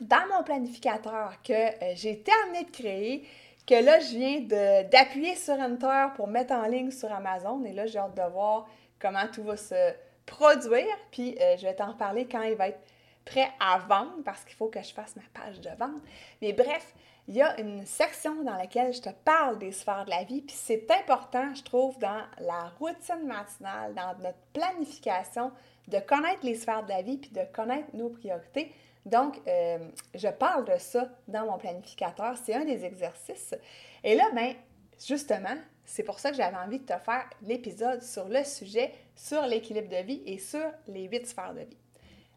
dans 0.02 0.28
mon 0.34 0.44
planificateur 0.44 1.42
que 1.44 1.54
euh, 1.54 1.94
j'ai 1.96 2.22
terminé 2.22 2.64
de 2.64 2.72
créer, 2.72 3.28
que 3.68 3.76
là, 3.76 4.00
je 4.00 4.16
viens 4.16 4.84
d'appuyer 4.90 5.36
sur 5.36 5.54
Enter 5.54 6.08
pour 6.16 6.28
mettre 6.28 6.54
en 6.54 6.64
ligne 6.64 6.90
sur 6.90 7.12
Amazon. 7.12 7.64
Et 7.66 7.74
là, 7.74 7.86
j'ai 7.86 8.00
hâte 8.00 8.16
de 8.16 8.32
voir 8.32 8.68
comment 9.00 9.28
tout 9.32 9.44
va 9.44 9.58
se 9.58 9.94
produire. 10.30 10.98
Puis, 11.12 11.36
euh, 11.42 11.58
je 11.58 11.64
vais 11.64 11.74
t'en 11.74 11.92
reparler 11.92 12.28
quand 12.28 12.42
il 12.44 12.56
va 12.56 12.70
être 12.70 12.80
prêt 13.26 13.50
à 13.60 13.80
vendre 13.80 14.24
parce 14.24 14.44
qu'il 14.46 14.56
faut 14.56 14.68
que 14.68 14.82
je 14.82 14.94
fasse 14.94 15.16
ma 15.16 15.24
page 15.34 15.60
de 15.60 15.70
vente. 15.78 16.02
Mais 16.42 16.54
bref, 16.54 16.94
il 17.28 17.36
y 17.36 17.42
a 17.42 17.60
une 17.60 17.86
section 17.86 18.44
dans 18.44 18.56
laquelle 18.56 18.94
je 18.94 19.02
te 19.02 19.10
parle 19.10 19.60
des 19.60 19.72
sphères 19.72 20.06
de 20.06 20.10
la 20.10 20.24
vie, 20.24 20.42
puis 20.42 20.56
c'est 20.56 20.90
important, 20.90 21.54
je 21.54 21.62
trouve, 21.64 22.00
dans 22.00 22.24
la 22.40 22.72
routine 22.80 23.28
matinale, 23.28 23.94
dans 23.94 24.18
notre 24.24 24.40
planification, 24.52 25.52
de 25.88 26.00
connaître 26.00 26.44
les 26.44 26.56
sphères 26.56 26.84
de 26.84 26.90
la 26.90 27.04
vie, 27.04 27.18
puis 27.18 27.30
de 27.30 27.44
connaître 27.54 27.90
nos 27.94 28.10
priorités. 28.10 28.74
Donc, 29.06 29.40
euh, 29.48 29.78
je 30.16 30.28
parle 30.28 30.66
de 30.66 30.78
ça 30.78 31.08
dans 31.28 31.46
mon 31.46 31.58
planificateur, 31.58 32.36
c'est 32.44 32.56
un 32.56 32.66
des 32.66 32.84
exercices. 32.84 33.56
Et 34.04 34.16
là, 34.16 34.26
ben, 34.34 34.56
justement, 35.00 35.56
c'est 35.90 36.04
pour 36.04 36.20
ça 36.20 36.30
que 36.30 36.38
j'avais 36.38 36.56
envie 36.56 36.78
de 36.78 36.86
te 36.86 36.98
faire 37.00 37.28
l'épisode 37.42 38.04
sur 38.04 38.30
le 38.30 38.44
sujet, 38.44 38.94
sur 39.16 39.42
l'équilibre 39.48 39.90
de 39.90 40.04
vie 40.04 40.22
et 40.24 40.38
sur 40.38 40.72
les 40.88 41.06
huit 41.06 41.26
sphères 41.26 41.56
de 41.56 41.62
vie. 41.62 41.78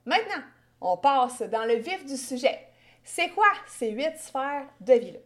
Maintenant, 0.06 0.42
on 0.80 0.96
passe 0.96 1.42
dans 1.42 1.66
le 1.66 1.74
vif 1.74 2.02
du 2.06 2.16
sujet. 2.16 2.66
C'est 3.04 3.28
quoi 3.28 3.52
ces 3.66 3.90
huit 3.90 4.16
sphères 4.16 4.66
de 4.80 4.94
vie-là? 4.94 5.18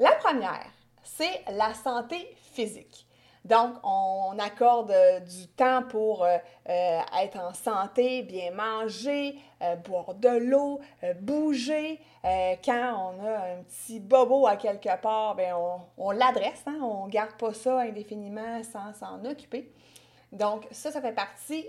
La 0.00 0.12
première, 0.16 0.72
c'est 1.04 1.44
la 1.52 1.72
santé 1.72 2.36
physique. 2.52 3.05
Donc, 3.46 3.74
on 3.84 4.36
accorde 4.40 4.90
euh, 4.90 5.20
du 5.20 5.46
temps 5.46 5.84
pour 5.84 6.24
euh, 6.24 6.36
euh, 6.68 7.00
être 7.22 7.38
en 7.38 7.54
santé, 7.54 8.22
bien 8.22 8.50
manger, 8.50 9.38
boire 9.86 10.14
de 10.14 10.28
l'eau, 10.28 10.80
bouger. 11.20 12.00
quand 12.22 13.14
on 13.14 13.24
a 13.24 13.52
un 13.52 13.62
petit 13.62 14.00
bobo 14.00 14.46
à 14.46 14.56
quelque 14.56 15.00
part, 15.00 15.36
bien, 15.36 15.56
on, 15.96 16.10
l'adresse, 16.10 16.62
hein? 16.66 16.78
on 16.82 17.06
ne 17.06 17.10
garde 17.10 17.32
pas 17.38 17.54
ça 17.54 17.80
indéfiniment 17.80 18.62
sans 18.64 18.92
s'en 18.92 19.24
occuper. 19.24 19.72
Donc, 20.32 20.66
ça, 20.72 20.90
ça 20.90 21.00
fait 21.00 21.14
partie 21.14 21.66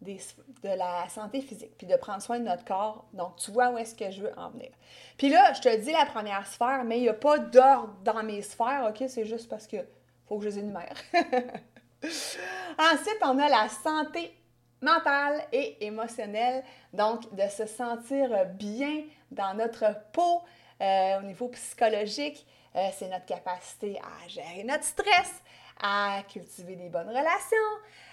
de 0.00 0.16
la 0.62 1.08
santé 1.10 1.42
physique, 1.42 1.76
puis 1.76 1.86
de 1.86 1.96
prendre 1.96 2.22
soin 2.22 2.38
de 2.38 2.44
notre 2.44 2.64
corps. 2.64 3.04
Donc, 3.12 3.36
tu 3.36 3.50
vois 3.50 3.68
où 3.70 3.76
est-ce 3.76 3.94
que 3.94 4.10
je 4.10 4.22
veux 4.22 4.38
en 4.38 4.48
venir. 4.50 4.70
Puis 5.18 5.28
là, 5.28 5.52
je 5.52 5.60
te 5.60 5.76
dis 5.76 5.92
la 5.92 6.06
première 6.06 6.46
sphère, 6.46 6.84
mais 6.84 6.98
il 6.98 7.02
n'y 7.02 7.08
a 7.10 7.14
pas 7.14 7.38
d'ordre 7.38 7.94
dans 8.02 8.22
mes 8.22 8.40
sphères, 8.40 8.86
OK? 8.88 9.06
C'est 9.08 9.26
juste 9.26 9.50
parce 9.50 9.66
que 9.66 9.84
faut 10.30 10.38
que 10.38 10.44
je 10.44 10.50
les 10.50 10.58
énumère. 10.60 10.94
Ensuite, 12.78 13.18
on 13.22 13.36
a 13.40 13.48
la 13.48 13.68
santé 13.68 14.32
mentale 14.80 15.42
et 15.50 15.84
émotionnelle, 15.84 16.62
donc 16.92 17.34
de 17.34 17.48
se 17.48 17.66
sentir 17.66 18.46
bien 18.54 19.02
dans 19.32 19.54
notre 19.54 19.86
peau 20.12 20.42
euh, 20.80 21.18
au 21.18 21.22
niveau 21.22 21.48
psychologique. 21.48 22.46
Euh, 22.76 22.88
c'est 22.96 23.08
notre 23.08 23.26
capacité 23.26 23.98
à 23.98 24.28
gérer 24.28 24.62
notre 24.62 24.84
stress, 24.84 25.42
à 25.82 26.22
cultiver 26.28 26.76
des 26.76 26.88
bonnes 26.88 27.08
relations, 27.08 27.56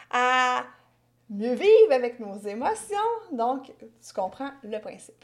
à 0.10 0.64
mieux 1.30 1.54
vivre 1.54 1.92
avec 1.92 2.20
nos 2.20 2.40
émotions. 2.40 2.98
Donc, 3.32 3.72
tu 3.78 4.14
comprends 4.16 4.50
le 4.64 4.80
principe. 4.80 5.24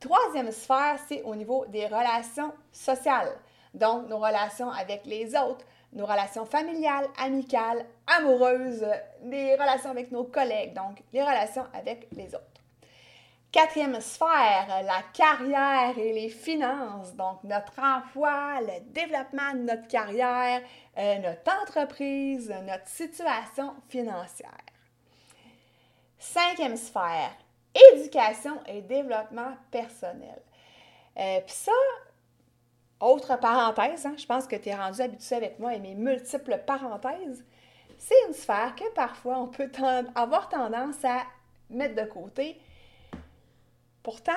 Troisième 0.00 0.50
sphère, 0.50 0.98
c'est 1.08 1.22
au 1.22 1.36
niveau 1.36 1.64
des 1.66 1.86
relations 1.86 2.52
sociales. 2.72 3.38
Donc, 3.72 4.08
nos 4.08 4.18
relations 4.18 4.70
avec 4.70 5.06
les 5.06 5.36
autres, 5.36 5.64
nos 5.92 6.06
relations 6.06 6.46
familiales, 6.46 7.06
amicales, 7.18 7.84
amoureuses, 8.06 8.86
les 9.24 9.54
relations 9.54 9.90
avec 9.90 10.10
nos 10.12 10.24
collègues, 10.24 10.74
donc 10.74 11.02
les 11.12 11.22
relations 11.22 11.66
avec 11.72 12.08
les 12.12 12.34
autres. 12.34 12.44
Quatrième 13.50 13.98
sphère, 14.02 14.82
la 14.84 15.02
carrière 15.14 15.96
et 15.96 16.12
les 16.12 16.28
finances. 16.28 17.14
Donc, 17.14 17.42
notre 17.44 17.72
emploi, 17.80 18.60
le 18.60 18.92
développement 18.92 19.54
de 19.54 19.60
notre 19.60 19.88
carrière, 19.88 20.60
euh, 20.98 21.18
notre 21.18 21.62
entreprise, 21.62 22.54
notre 22.66 22.86
situation 22.86 23.72
financière. 23.88 24.52
Cinquième 26.18 26.76
sphère, 26.76 27.32
éducation 27.94 28.60
et 28.66 28.82
développement 28.82 29.54
personnel. 29.70 30.42
Euh, 31.16 31.40
Puis 31.46 31.54
ça, 31.54 31.72
autre 33.00 33.38
parenthèse, 33.38 34.06
hein, 34.06 34.14
je 34.16 34.26
pense 34.26 34.46
que 34.46 34.56
tu 34.56 34.68
es 34.68 34.74
rendu 34.74 35.00
habitué 35.00 35.36
avec 35.36 35.58
moi 35.58 35.74
et 35.74 35.78
mes 35.78 35.94
multiples 35.94 36.60
parenthèses, 36.66 37.44
c'est 37.96 38.14
une 38.26 38.34
sphère 38.34 38.74
que 38.76 38.88
parfois 38.94 39.38
on 39.38 39.48
peut 39.48 39.70
avoir 40.14 40.48
tendance 40.48 41.04
à 41.04 41.22
mettre 41.70 41.94
de 41.94 42.08
côté. 42.08 42.60
Pourtant, 44.02 44.32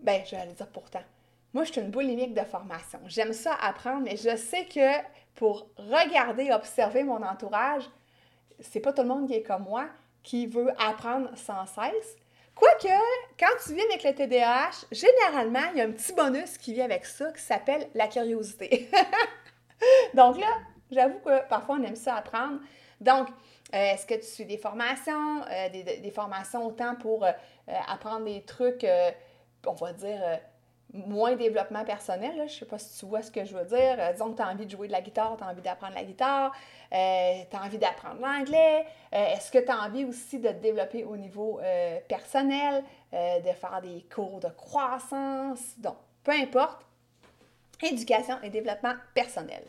ben, 0.00 0.22
je 0.24 0.32
vais 0.32 0.42
aller 0.42 0.52
dire 0.52 0.68
pourtant. 0.68 1.02
Moi, 1.54 1.64
je 1.64 1.72
suis 1.72 1.80
une 1.82 1.90
boulimique 1.90 2.34
de 2.34 2.42
formation. 2.42 2.98
J'aime 3.06 3.34
ça 3.34 3.54
apprendre, 3.54 4.04
mais 4.04 4.16
je 4.16 4.36
sais 4.36 4.64
que 4.64 5.06
pour 5.34 5.66
regarder, 5.76 6.50
observer 6.50 7.04
mon 7.04 7.22
entourage, 7.22 7.88
c'est 8.60 8.80
pas 8.80 8.92
tout 8.92 9.02
le 9.02 9.08
monde 9.08 9.28
qui 9.28 9.34
est 9.34 9.42
comme 9.42 9.64
moi, 9.64 9.86
qui 10.22 10.46
veut 10.46 10.70
apprendre 10.80 11.30
sans 11.36 11.66
cesse. 11.66 12.16
Quoique, 12.54 12.88
quand 13.38 13.56
tu 13.64 13.74
vis 13.74 13.82
avec 13.82 14.04
le 14.04 14.14
TDAH, 14.14 14.86
généralement, 14.92 15.70
il 15.72 15.78
y 15.78 15.80
a 15.80 15.84
un 15.84 15.90
petit 15.90 16.12
bonus 16.12 16.58
qui 16.58 16.74
vient 16.74 16.84
avec 16.84 17.04
ça 17.04 17.32
qui 17.32 17.42
s'appelle 17.42 17.88
la 17.94 18.08
curiosité. 18.08 18.88
Donc 20.14 20.38
là, 20.38 20.58
j'avoue 20.90 21.18
que 21.20 21.48
parfois 21.48 21.76
on 21.80 21.82
aime 21.82 21.96
ça 21.96 22.16
apprendre. 22.16 22.60
Donc, 23.00 23.28
euh, 23.74 23.92
est-ce 23.92 24.06
que 24.06 24.14
tu 24.14 24.26
suis 24.26 24.44
des 24.44 24.58
formations, 24.58 25.42
euh, 25.50 25.68
des, 25.70 26.10
formations 26.10 26.66
autant 26.66 26.94
pour 26.94 27.24
euh, 27.24 27.32
apprendre 27.88 28.26
des 28.26 28.42
trucs, 28.42 28.86
on 29.66 29.72
va 29.72 29.92
dire, 29.92 30.40
moins 30.92 31.36
développement 31.36 31.84
personnel. 31.84 32.34
Je 32.36 32.42
ne 32.42 32.48
sais 32.48 32.64
pas 32.66 32.78
si 32.78 32.98
tu 32.98 33.06
vois 33.06 33.22
ce 33.22 33.30
que 33.30 33.44
je 33.44 33.54
veux 33.56 33.64
dire. 33.64 33.96
disons 34.12 34.32
que 34.32 34.36
tu 34.36 34.42
as 34.42 34.48
envie 34.48 34.66
de 34.66 34.70
jouer 34.70 34.86
de 34.86 34.92
la 34.92 35.00
guitare, 35.00 35.36
tu 35.36 35.44
as 35.44 35.48
envie 35.48 35.62
d'apprendre 35.62 35.94
la 35.94 36.04
guitare, 36.04 36.52
tu 36.90 36.96
as 36.96 37.62
envie 37.62 37.78
d'apprendre 37.78 38.20
l'anglais. 38.20 38.84
Est-ce 39.10 39.50
que 39.50 39.58
tu 39.58 39.70
as 39.70 39.80
envie 39.80 40.04
aussi 40.04 40.38
de 40.38 40.48
te 40.48 40.54
développer 40.54 41.04
au 41.04 41.16
niveau 41.16 41.60
personnel, 42.08 42.84
de 43.12 43.52
faire 43.52 43.80
des 43.82 44.04
cours 44.14 44.40
de 44.40 44.48
croissance? 44.48 45.78
Donc, 45.78 45.96
peu 46.22 46.32
importe. 46.32 46.84
Éducation 47.82 48.36
et 48.42 48.50
développement 48.50 48.94
personnel. 49.14 49.64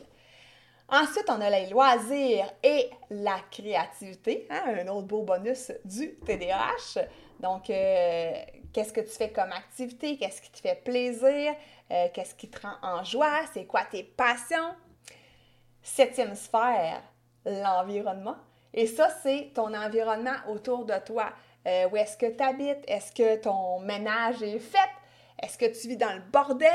Ensuite, 0.88 1.24
on 1.28 1.40
a 1.40 1.50
les 1.50 1.66
loisirs 1.70 2.52
et 2.62 2.90
la 3.10 3.38
créativité, 3.50 4.46
hein, 4.50 4.62
un 4.80 4.88
autre 4.88 5.06
beau 5.06 5.22
bonus 5.22 5.72
du 5.84 6.14
TDAH. 6.26 7.06
Donc, 7.40 7.70
euh, 7.70 8.32
qu'est-ce 8.74 8.92
que 8.92 9.00
tu 9.00 9.10
fais 9.10 9.30
comme 9.30 9.52
activité? 9.52 10.18
Qu'est-ce 10.18 10.42
qui 10.42 10.50
te 10.50 10.58
fait 10.58 10.74
plaisir? 10.74 11.54
Euh, 11.90 12.08
qu'est-ce 12.12 12.34
qui 12.34 12.50
te 12.50 12.60
rend 12.60 12.74
en 12.82 13.04
joie? 13.04 13.40
C'est 13.54 13.64
quoi 13.64 13.84
tes 13.90 14.02
passions? 14.02 14.74
Septième 15.82 16.34
sphère, 16.34 17.02
l'environnement. 17.46 18.36
Et 18.74 18.86
ça, 18.86 19.08
c'est 19.22 19.52
ton 19.54 19.72
environnement 19.72 20.36
autour 20.48 20.84
de 20.84 20.94
toi. 21.06 21.30
Euh, 21.66 21.88
où 21.88 21.96
est-ce 21.96 22.18
que 22.18 22.26
tu 22.26 22.42
habites? 22.42 22.84
Est-ce 22.88 23.12
que 23.12 23.36
ton 23.36 23.78
ménage 23.80 24.42
est 24.42 24.58
fait? 24.58 24.90
Est-ce 25.40 25.56
que 25.56 25.66
tu 25.66 25.88
vis 25.88 25.96
dans 25.96 26.12
le 26.12 26.22
bordel? 26.32 26.70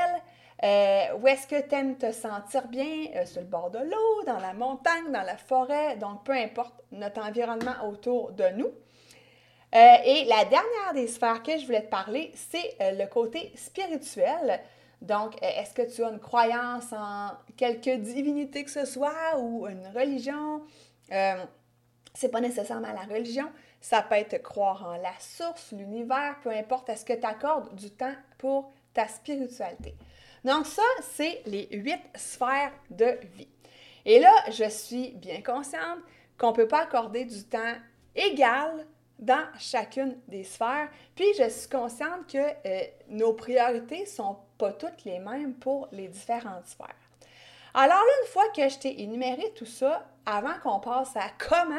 Euh, 0.64 1.18
où 1.20 1.28
est-ce 1.28 1.48
que 1.48 1.68
tu 1.68 1.76
aimes 1.76 1.98
te 1.98 2.12
sentir 2.12 2.68
bien? 2.68 3.26
Sur 3.26 3.42
le 3.42 3.48
bord 3.48 3.72
de 3.72 3.80
l'eau, 3.80 4.24
dans 4.26 4.40
la 4.40 4.54
montagne, 4.54 5.12
dans 5.12 5.24
la 5.24 5.38
forêt, 5.38 5.98
donc 5.98 6.24
peu 6.24 6.34
importe 6.34 6.74
notre 6.92 7.22
environnement 7.22 7.76
autour 7.88 8.32
de 8.32 8.48
nous. 8.56 8.72
Euh, 9.76 9.96
et 10.04 10.26
la 10.26 10.46
dernière 10.46 10.94
des 10.94 11.08
sphères 11.08 11.44
que 11.44 11.58
je 11.58 11.66
voulais 11.66 11.84
te 11.84 11.90
parler, 11.90 12.32
c'est 12.36 12.76
le 12.80 13.06
côté 13.06 13.52
spirituel. 13.56 14.60
Donc, 15.02 15.36
est-ce 15.42 15.74
que 15.74 15.84
tu 15.94 16.04
as 16.04 16.10
une 16.10 16.20
croyance 16.20 16.92
en 16.92 17.30
quelque 17.56 17.98
divinité 17.98 18.64
que 18.64 18.72
ce 18.72 18.86
soit 18.86 19.38
ou 19.38 19.68
une 19.68 19.88
religion? 19.96 20.62
c'est 22.14 22.30
pas 22.30 22.42
nécessairement 22.42 22.92
la 22.92 23.14
religion, 23.14 23.50
ça 23.82 24.02
peut 24.02 24.16
être 24.16 24.42
croire 24.42 24.86
en 24.86 24.98
la 24.98 25.14
source, 25.20 25.72
l'univers, 25.72 26.36
peu 26.44 26.50
importe, 26.50 26.90
est-ce 26.90 27.06
que 27.06 27.14
tu 27.14 27.26
accordes 27.26 27.74
du 27.76 27.92
temps 27.92 28.16
pour 28.38 28.72
ta 28.94 29.08
spiritualité? 29.08 29.96
Donc 30.44 30.66
ça, 30.66 30.84
c'est 31.02 31.42
les 31.46 31.68
huit 31.72 32.02
sphères 32.16 32.74
de 32.90 33.18
vie. 33.36 33.48
Et 34.06 34.20
là, 34.20 34.34
je 34.52 34.70
suis 34.70 35.12
bien 35.12 35.42
consciente 35.42 36.00
qu'on 36.38 36.52
ne 36.52 36.56
peut 36.56 36.68
pas 36.68 36.84
accorder 36.84 37.26
du 37.26 37.44
temps 37.44 37.76
égal 38.16 38.86
dans 39.20 39.46
chacune 39.60 40.18
des 40.28 40.44
sphères. 40.44 40.90
Puis 41.16 41.28
je 41.38 41.50
suis 41.50 41.70
consciente 41.70 42.28
que 42.32 42.38
euh, 42.38 42.84
nos 43.10 43.34
priorités 43.34 44.02
ne 44.02 44.06
sont 44.06 44.38
pas 44.58 44.74
toutes 44.74 45.04
les 45.06 45.20
mêmes 45.20 45.54
pour 45.54 45.88
les 45.92 46.08
différentes 46.08 46.66
sphères. 46.66 46.96
Alors 47.74 48.04
une 48.22 48.28
fois 48.30 48.50
que 48.56 48.68
je 48.68 48.80
t'ai 48.80 49.02
énuméré 49.02 49.54
tout 49.56 49.66
ça, 49.66 50.08
avant 50.26 50.58
qu'on 50.64 50.80
passe 50.80 51.16
à 51.16 51.30
comment 51.38 51.76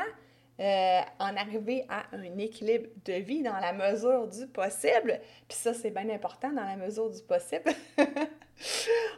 euh, 0.61 1.01
en 1.19 1.37
arriver 1.37 1.87
à 1.89 2.05
un 2.13 2.39
équilibre 2.39 2.89
de 3.05 3.15
vie 3.15 3.43
dans 3.43 3.59
la 3.59 3.73
mesure 3.73 4.29
du 4.29 4.47
possible, 4.47 5.21
puis 5.49 5.59
ça 5.59 5.75
c'est 5.75 5.91
bien 5.91 6.09
important 6.11 6.51
dans 6.53 6.65
la 6.65 6.77
mesure 6.77 7.11
du 7.11 7.23
possible, 7.23 7.73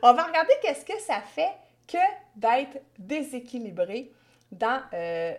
On 0.03 0.13
va 0.13 0.25
regarder 0.25 0.53
qu'est-ce 0.63 0.85
que 0.85 0.99
ça 1.01 1.21
fait 1.21 1.53
que 1.87 1.99
d'être 2.37 2.81
déséquilibré 2.99 4.13
dans 4.51 4.81
euh, 4.93 5.35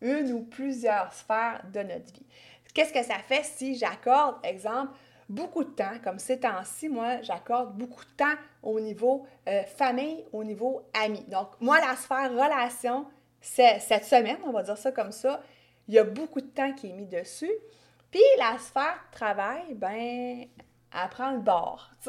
une 0.00 0.32
ou 0.32 0.42
plusieurs 0.42 1.12
sphères 1.12 1.62
de 1.72 1.80
notre 1.80 2.12
vie. 2.12 2.26
Qu'est-ce 2.74 2.92
que 2.92 3.02
ça 3.02 3.18
fait 3.18 3.42
si 3.44 3.76
j'accorde, 3.76 4.36
exemple, 4.44 4.92
beaucoup 5.28 5.64
de 5.64 5.70
temps, 5.70 5.98
comme 6.02 6.18
ces 6.18 6.40
temps-ci, 6.40 6.88
moi, 6.88 7.22
j'accorde 7.22 7.76
beaucoup 7.76 8.04
de 8.04 8.10
temps 8.16 8.34
au 8.62 8.80
niveau 8.80 9.26
euh, 9.48 9.62
famille, 9.62 10.24
au 10.32 10.44
niveau 10.44 10.82
amis. 10.92 11.24
Donc, 11.28 11.48
moi, 11.60 11.80
la 11.80 11.96
sphère 11.96 12.30
relation, 12.30 13.06
c'est 13.40 13.78
cette 13.80 14.04
semaine, 14.04 14.38
on 14.44 14.52
va 14.52 14.62
dire 14.62 14.76
ça 14.76 14.92
comme 14.92 15.12
ça, 15.12 15.42
il 15.88 15.94
y 15.94 15.98
a 15.98 16.04
beaucoup 16.04 16.40
de 16.40 16.46
temps 16.46 16.72
qui 16.72 16.90
est 16.90 16.92
mis 16.92 17.06
dessus. 17.06 17.50
Puis 18.10 18.20
la 18.38 18.58
sphère 18.58 19.04
travail, 19.12 19.74
ben, 19.74 20.44
elle 20.92 21.08
prend 21.10 21.32
le 21.32 21.38
bord. 21.38 21.90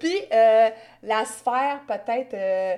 Puis 0.00 0.18
euh, 0.32 0.70
la 1.02 1.24
sphère, 1.24 1.82
peut-être, 1.86 2.34
euh, 2.34 2.76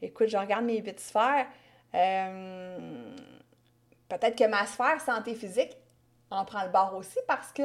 écoute, 0.00 0.28
je 0.28 0.36
regarde 0.36 0.64
mes 0.64 0.80
huit 0.80 0.98
sphères. 1.00 1.46
Euh, 1.94 3.16
peut-être 4.08 4.36
que 4.36 4.46
ma 4.46 4.66
sphère 4.66 5.00
santé 5.00 5.34
physique 5.34 5.76
en 6.30 6.44
prend 6.44 6.64
le 6.64 6.70
bord 6.70 6.94
aussi 6.94 7.18
parce 7.26 7.52
que 7.52 7.62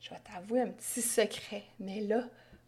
je 0.00 0.10
vais 0.10 0.20
t'avouer 0.24 0.62
un 0.62 0.68
petit 0.68 1.02
secret, 1.02 1.64
mais 1.78 2.00
là, 2.00 2.22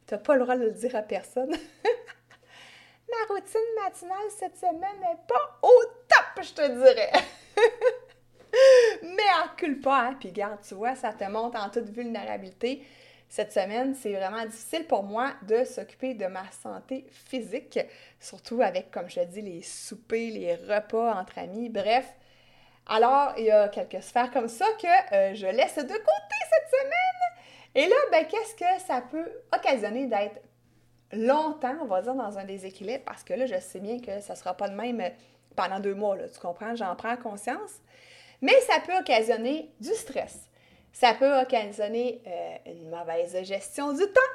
tu 0.06 0.14
n'as 0.14 0.20
pas 0.20 0.34
le 0.34 0.42
droit 0.42 0.56
de 0.56 0.64
le 0.64 0.70
dire 0.72 0.94
à 0.96 1.02
personne. 1.02 1.50
ma 3.10 3.34
routine 3.34 3.60
matinale 3.82 4.30
cette 4.38 4.56
semaine 4.56 5.00
n'est 5.00 5.26
pas 5.26 5.58
au 5.62 5.84
top, 6.08 6.44
je 6.44 6.52
te 6.52 6.66
dirais. 6.66 7.12
mais 9.02 9.50
recule 9.50 9.80
pas, 9.80 10.00
hein? 10.00 10.16
Puis 10.18 10.32
garde, 10.32 10.60
tu 10.66 10.75
vois, 10.75 10.94
ça 10.94 11.12
te 11.12 11.25
monte 11.25 11.56
en 11.56 11.68
toute 11.70 11.88
vulnérabilité 11.90 12.87
cette 13.28 13.52
semaine, 13.52 13.94
c'est 13.94 14.12
vraiment 14.12 14.44
difficile 14.44 14.87
pour 14.87 15.02
moi 15.02 15.32
de 15.42 15.64
s'occuper 15.64 16.14
de 16.14 16.26
ma 16.26 16.50
santé 16.50 17.06
physique, 17.11 17.78
surtout 18.18 18.62
avec, 18.62 18.90
comme 18.90 19.08
je 19.08 19.20
dis, 19.20 19.42
les 19.42 19.62
soupers, 19.62 20.30
les 20.30 20.54
repas 20.54 21.14
entre 21.14 21.38
amis, 21.38 21.68
bref. 21.68 22.14
Alors, 22.87 23.35
il 23.37 23.44
y 23.44 23.50
a 23.50 23.68
quelques 23.68 24.02
sphères 24.02 24.30
comme 24.30 24.49
ça 24.49 24.64
que 24.80 25.14
euh, 25.14 25.35
je 25.35 25.47
laisse 25.47 25.76
de 25.76 25.82
côté 25.82 26.37
cette 26.50 26.80
semaine. 26.80 27.28
Et 27.75 27.87
là, 27.87 27.97
ben, 28.11 28.26
qu'est-ce 28.26 28.54
que 28.54 28.87
ça 28.87 29.02
peut 29.02 29.30
occasionner 29.54 30.06
d'être 30.06 30.40
longtemps, 31.12 31.76
on 31.82 31.87
va 31.87 32.00
dire, 32.00 32.14
dans 32.14 32.38
un 32.38 32.44
déséquilibre, 32.44 33.04
parce 33.04 33.23
que 33.23 33.35
là, 33.35 33.44
je 33.44 33.61
sais 33.61 33.80
bien 33.80 34.00
que 34.00 34.20
ça 34.20 34.32
ne 34.32 34.38
sera 34.38 34.54
pas 34.54 34.68
le 34.68 34.75
même 34.75 35.02
pendant 35.54 35.80
deux 35.80 35.94
mois, 35.94 36.16
tu 36.16 36.40
comprends? 36.40 36.75
J'en 36.76 36.97
prends 36.97 37.16
conscience. 37.16 37.73
Mais 38.40 38.58
ça 38.62 38.80
peut 38.80 38.97
occasionner 38.99 39.70
du 39.80 39.90
stress. 39.90 40.49
Ça 40.99 41.14
peut 41.14 41.40
occasionner 41.40 42.21
euh, 42.26 42.57
une 42.67 42.90
mauvaise 42.90 43.45
gestion 43.45 43.93
du 43.93 44.02
temps, 44.02 44.35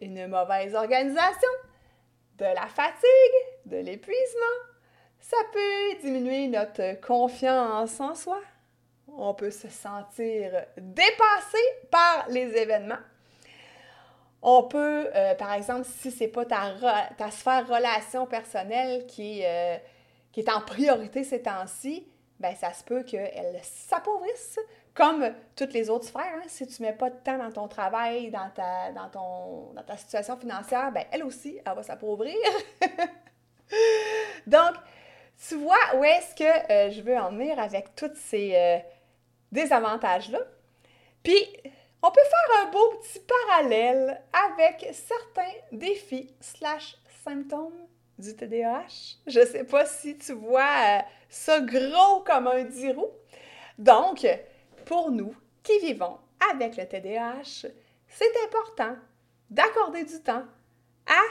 une 0.00 0.28
mauvaise 0.28 0.76
organisation, 0.76 1.48
de 2.36 2.44
la 2.44 2.68
fatigue, 2.68 3.66
de 3.66 3.78
l'épuisement. 3.78 4.60
Ça 5.18 5.38
peut 5.52 5.98
diminuer 6.00 6.46
notre 6.46 7.00
confiance 7.00 7.98
en 7.98 8.14
soi. 8.14 8.40
On 9.08 9.34
peut 9.34 9.50
se 9.50 9.66
sentir 9.68 10.66
dépassé 10.76 11.58
par 11.90 12.26
les 12.28 12.56
événements. 12.56 13.02
On 14.40 14.62
peut, 14.62 15.10
euh, 15.12 15.34
par 15.34 15.52
exemple, 15.54 15.84
si 15.84 16.12
ce 16.12 16.22
n'est 16.22 16.30
pas 16.30 16.44
ta, 16.44 16.76
ta, 17.18 17.32
sphère 17.32 17.66
relation 17.66 18.24
personnelle 18.24 19.04
qui, 19.08 19.42
euh, 19.44 19.76
qui 20.30 20.42
est 20.42 20.48
en 20.48 20.60
priorité 20.60 21.24
ces 21.24 21.42
temps-ci, 21.42 22.06
ben 22.38 22.54
ça 22.54 22.72
se 22.72 22.84
peut 22.84 23.02
qu'elle 23.02 23.58
s'appauvrisse 23.64 24.60
comme 24.94 25.32
toutes 25.54 25.72
les 25.72 25.90
autres 25.90 26.06
sphères, 26.06 26.22
hein, 26.36 26.46
si 26.46 26.66
tu 26.66 26.82
ne 26.82 26.88
mets 26.88 26.94
pas 26.94 27.10
de 27.10 27.16
temps 27.16 27.38
dans 27.38 27.52
ton 27.52 27.68
travail, 27.68 28.30
dans 28.30 28.50
ta, 28.50 28.92
dans 28.92 29.08
ton, 29.08 29.72
dans 29.74 29.82
ta 29.82 29.96
situation 29.96 30.36
financière, 30.36 30.90
ben 30.92 31.04
elle 31.10 31.22
aussi, 31.22 31.58
elle 31.64 31.74
va 31.74 31.82
s'appauvrir. 31.82 32.36
Donc, 34.46 34.74
tu 35.46 35.54
vois 35.56 35.76
où 35.96 36.04
est-ce 36.04 36.34
que 36.34 36.72
euh, 36.72 36.90
je 36.90 37.00
veux 37.02 37.16
en 37.16 37.30
venir 37.30 37.58
avec 37.58 37.94
tous 37.94 38.10
ces 38.14 38.54
euh, 38.56 38.78
désavantages-là. 39.52 40.40
Puis, 41.22 41.46
on 42.02 42.10
peut 42.10 42.20
faire 42.20 42.66
un 42.66 42.70
beau 42.70 42.94
petit 43.02 43.20
parallèle 43.20 44.20
avec 44.32 44.88
certains 44.92 45.52
défis 45.72 46.34
slash 46.40 46.96
symptômes 47.24 47.86
du 48.18 48.34
TDAH. 48.34 49.18
Je 49.26 49.40
ne 49.40 49.44
sais 49.44 49.64
pas 49.64 49.84
si 49.84 50.16
tu 50.18 50.32
vois 50.32 50.62
euh, 50.62 50.98
ça 51.28 51.60
gros 51.60 52.20
comme 52.20 52.48
un 52.48 52.64
dix 52.64 52.92
Donc, 53.78 54.26
pour 54.88 55.10
nous 55.10 55.34
qui 55.62 55.78
vivons 55.80 56.18
avec 56.50 56.78
le 56.78 56.88
TDAH, 56.88 57.68
c'est 58.08 58.44
important 58.46 58.96
d'accorder 59.50 60.02
du 60.02 60.18
temps 60.22 60.44
à 61.06 61.22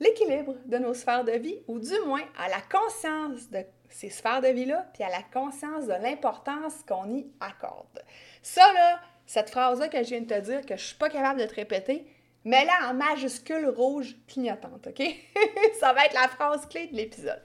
l'équilibre 0.00 0.56
de 0.66 0.78
nos 0.78 0.92
sphères 0.92 1.24
de 1.24 1.32
vie, 1.32 1.62
ou 1.68 1.78
du 1.78 1.98
moins 2.04 2.24
à 2.36 2.48
la 2.48 2.60
conscience 2.60 3.48
de 3.48 3.64
ces 3.90 4.10
sphères 4.10 4.40
de 4.40 4.48
vie-là, 4.48 4.88
puis 4.92 5.04
à 5.04 5.08
la 5.08 5.22
conscience 5.22 5.86
de 5.86 5.92
l'importance 5.92 6.74
qu'on 6.86 7.08
y 7.14 7.26
accorde. 7.38 8.02
Ça, 8.42 8.72
là, 8.72 9.00
cette 9.24 9.50
phrase-là 9.50 9.88
que 9.88 10.02
je 10.02 10.08
viens 10.08 10.22
de 10.22 10.26
te 10.26 10.40
dire, 10.40 10.66
que 10.66 10.76
je 10.76 10.84
suis 10.84 10.96
pas 10.96 11.08
capable 11.08 11.40
de 11.40 11.46
te 11.46 11.54
répéter, 11.54 12.06
mais 12.44 12.64
là 12.64 12.90
en 12.90 12.94
majuscule 12.94 13.68
rouge 13.68 14.16
clignotante, 14.26 14.88
OK? 14.88 15.02
Ça 15.80 15.92
va 15.92 16.06
être 16.06 16.14
la 16.14 16.28
phrase 16.28 16.66
clé 16.68 16.88
de 16.88 16.96
l'épisode. 16.96 17.42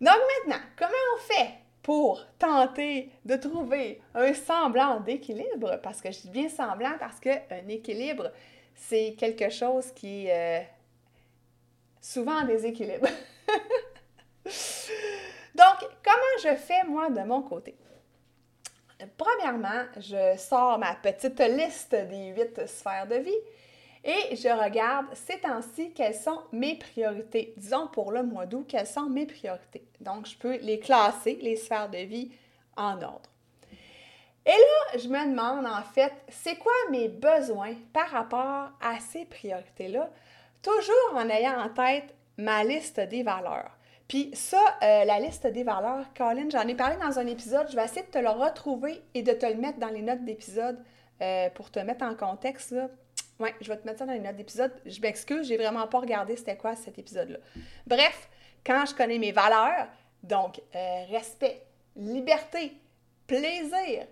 Donc 0.00 0.18
maintenant, 0.46 0.62
comment 0.76 0.90
on 1.14 1.32
fait 1.32 1.59
pour 1.82 2.24
tenter 2.38 3.10
de 3.24 3.36
trouver 3.36 4.00
un 4.14 4.34
semblant 4.34 5.00
d'équilibre? 5.00 5.80
Parce 5.82 6.00
que 6.00 6.10
je 6.10 6.20
dis 6.20 6.30
bien 6.30 6.48
semblant 6.48 6.96
parce 6.98 7.20
qu'un 7.20 7.68
équilibre, 7.68 8.30
c'est 8.74 9.14
quelque 9.18 9.50
chose 9.50 9.90
qui 9.92 10.26
est 10.26 10.60
euh, 10.60 10.64
souvent 12.00 12.42
en 12.42 12.44
déséquilibre. 12.44 13.08
Donc, 15.54 15.90
comment 16.02 16.38
je 16.42 16.54
fais 16.56 16.84
moi 16.86 17.10
de 17.10 17.20
mon 17.20 17.42
côté? 17.42 17.76
Premièrement, 19.16 19.84
je 19.96 20.36
sors 20.36 20.78
ma 20.78 20.94
petite 20.94 21.40
liste 21.40 21.94
des 21.94 22.28
huit 22.28 22.66
sphères 22.66 23.06
de 23.06 23.16
vie 23.16 23.30
et 24.04 24.36
je 24.36 24.48
regarde 24.48 25.06
ces 25.14 25.38
temps-ci 25.38 25.92
quelles 25.92 26.14
sont 26.14 26.40
mes 26.52 26.76
priorités. 26.76 27.52
Disons 27.56 27.88
pour 27.88 28.12
le 28.12 28.22
mois 28.22 28.46
d'août, 28.46 28.64
quelles 28.68 28.86
sont 28.86 29.08
mes 29.08 29.26
priorités. 29.26 29.84
Donc, 30.00 30.26
je 30.26 30.36
peux 30.36 30.56
les 30.58 30.78
classer, 30.78 31.38
les 31.42 31.56
sphères 31.56 31.90
de 31.90 31.98
vie, 31.98 32.30
en 32.76 33.00
ordre. 33.02 33.28
Et 34.46 34.50
là, 34.50 34.98
je 34.98 35.08
me 35.08 35.30
demande 35.30 35.66
en 35.66 35.82
fait, 35.82 36.12
c'est 36.28 36.56
quoi 36.56 36.72
mes 36.90 37.08
besoins 37.08 37.74
par 37.92 38.08
rapport 38.08 38.70
à 38.80 38.98
ces 38.98 39.26
priorités-là, 39.26 40.10
toujours 40.62 41.14
en 41.14 41.28
ayant 41.28 41.60
en 41.60 41.68
tête 41.68 42.14
ma 42.38 42.64
liste 42.64 43.00
des 43.00 43.22
valeurs. 43.22 43.70
Puis 44.08 44.30
ça, 44.34 44.58
euh, 44.82 45.04
la 45.04 45.20
liste 45.20 45.46
des 45.46 45.62
valeurs, 45.62 46.06
Colin, 46.16 46.48
j'en 46.50 46.66
ai 46.66 46.74
parlé 46.74 46.96
dans 46.96 47.18
un 47.18 47.26
épisode. 47.26 47.68
Je 47.70 47.76
vais 47.76 47.84
essayer 47.84 48.02
de 48.02 48.10
te 48.10 48.18
le 48.18 48.30
retrouver 48.30 49.02
et 49.14 49.22
de 49.22 49.32
te 49.32 49.46
le 49.46 49.54
mettre 49.54 49.78
dans 49.78 49.88
les 49.88 50.02
notes 50.02 50.24
d'épisode 50.24 50.82
euh, 51.22 51.48
pour 51.50 51.70
te 51.70 51.78
mettre 51.78 52.04
en 52.04 52.14
contexte. 52.14 52.74
Oui, 53.40 53.48
je 53.60 53.68
vais 53.68 53.78
te 53.78 53.86
mettre 53.86 53.98
ça 53.98 54.06
dans 54.06 54.12
les 54.12 54.20
notes 54.20 54.36
d'épisode. 54.36 54.72
Je 54.86 55.00
m'excuse, 55.00 55.48
j'ai 55.48 55.56
vraiment 55.56 55.86
pas 55.88 55.98
regardé 56.00 56.36
c'était 56.36 56.56
quoi 56.56 56.76
cet 56.76 56.98
épisode-là. 56.98 57.38
Bref, 57.86 58.28
quand 58.64 58.84
je 58.86 58.94
connais 58.94 59.18
mes 59.18 59.32
valeurs, 59.32 59.88
donc 60.22 60.60
euh, 60.74 61.04
respect, 61.10 61.64
liberté, 61.96 62.74
plaisir, 63.26 64.06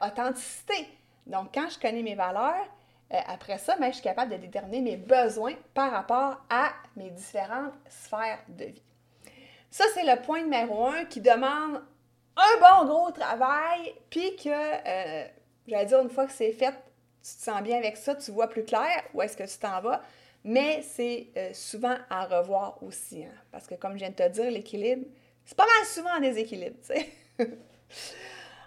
authenticité. 0.00 0.88
Donc, 1.26 1.48
quand 1.52 1.68
je 1.68 1.78
connais 1.78 2.02
mes 2.02 2.14
valeurs, 2.14 2.66
euh, 3.12 3.18
après 3.26 3.58
ça, 3.58 3.76
ben, 3.76 3.88
je 3.88 3.94
suis 3.94 4.02
capable 4.02 4.32
de 4.32 4.36
déterminer 4.36 4.80
mes 4.80 4.96
besoins 4.96 5.54
par 5.74 5.92
rapport 5.92 6.44
à 6.50 6.72
mes 6.96 7.10
différentes 7.10 7.74
sphères 7.88 8.40
de 8.48 8.64
vie. 8.66 8.82
Ça, 9.70 9.84
c'est 9.94 10.04
le 10.04 10.20
point 10.22 10.42
numéro 10.42 10.86
un 10.86 11.04
qui 11.04 11.20
demande 11.20 11.82
un 12.36 12.60
bon 12.60 12.86
gros 12.86 13.10
travail, 13.12 13.94
puis 14.10 14.36
que, 14.36 14.48
euh, 14.48 15.26
j'allais 15.66 15.86
dire, 15.86 16.00
une 16.00 16.10
fois 16.10 16.26
que 16.26 16.32
c'est 16.32 16.52
fait, 16.52 16.74
tu 17.26 17.36
te 17.38 17.42
sens 17.42 17.60
bien 17.62 17.78
avec 17.78 17.96
ça, 17.96 18.14
tu 18.14 18.30
vois 18.30 18.48
plus 18.48 18.64
clair 18.64 19.02
où 19.12 19.20
est-ce 19.20 19.36
que 19.36 19.42
tu 19.42 19.58
t'en 19.58 19.80
vas, 19.80 20.00
mais 20.44 20.82
c'est 20.82 21.26
euh, 21.36 21.50
souvent 21.52 21.96
à 22.08 22.24
revoir 22.26 22.80
aussi, 22.82 23.24
hein, 23.24 23.34
parce 23.50 23.66
que 23.66 23.74
comme 23.74 23.94
je 23.94 23.98
viens 23.98 24.10
de 24.10 24.14
te 24.14 24.28
dire, 24.28 24.48
l'équilibre, 24.50 25.06
c'est 25.44 25.56
pas 25.56 25.66
mal 25.66 25.86
souvent 25.86 26.16
en 26.16 26.20
déséquilibre. 26.20 26.76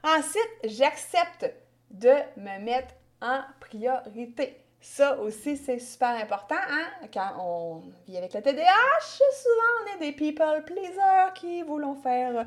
Ensuite, 0.03 0.49
j'accepte 0.65 1.53
de 1.89 2.13
me 2.37 2.59
mettre 2.59 2.93
en 3.21 3.41
priorité. 3.61 4.57
Ça 4.81 5.17
aussi, 5.19 5.57
c'est 5.57 5.79
super 5.79 6.09
important. 6.09 6.55
Hein? 6.55 7.07
Quand 7.13 7.31
on 7.39 7.83
vit 8.07 8.17
avec 8.17 8.33
le 8.33 8.41
TDAH, 8.41 9.01
souvent 9.01 9.83
on 9.83 9.95
est 9.95 9.99
des 9.99 10.11
people 10.13 10.63
pleasers 10.65 11.33
qui 11.35 11.61
voulons 11.63 11.95
faire 11.95 12.45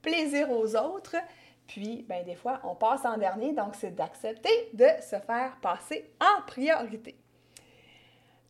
plaisir 0.00 0.50
aux 0.50 0.76
autres. 0.76 1.16
Puis, 1.66 2.04
ben, 2.08 2.24
des 2.24 2.34
fois, 2.34 2.60
on 2.64 2.74
passe 2.74 3.04
en 3.04 3.16
dernier, 3.16 3.52
donc 3.52 3.74
c'est 3.74 3.94
d'accepter 3.94 4.70
de 4.74 4.86
se 5.00 5.16
faire 5.20 5.56
passer 5.62 6.10
en 6.20 6.42
priorité. 6.46 7.16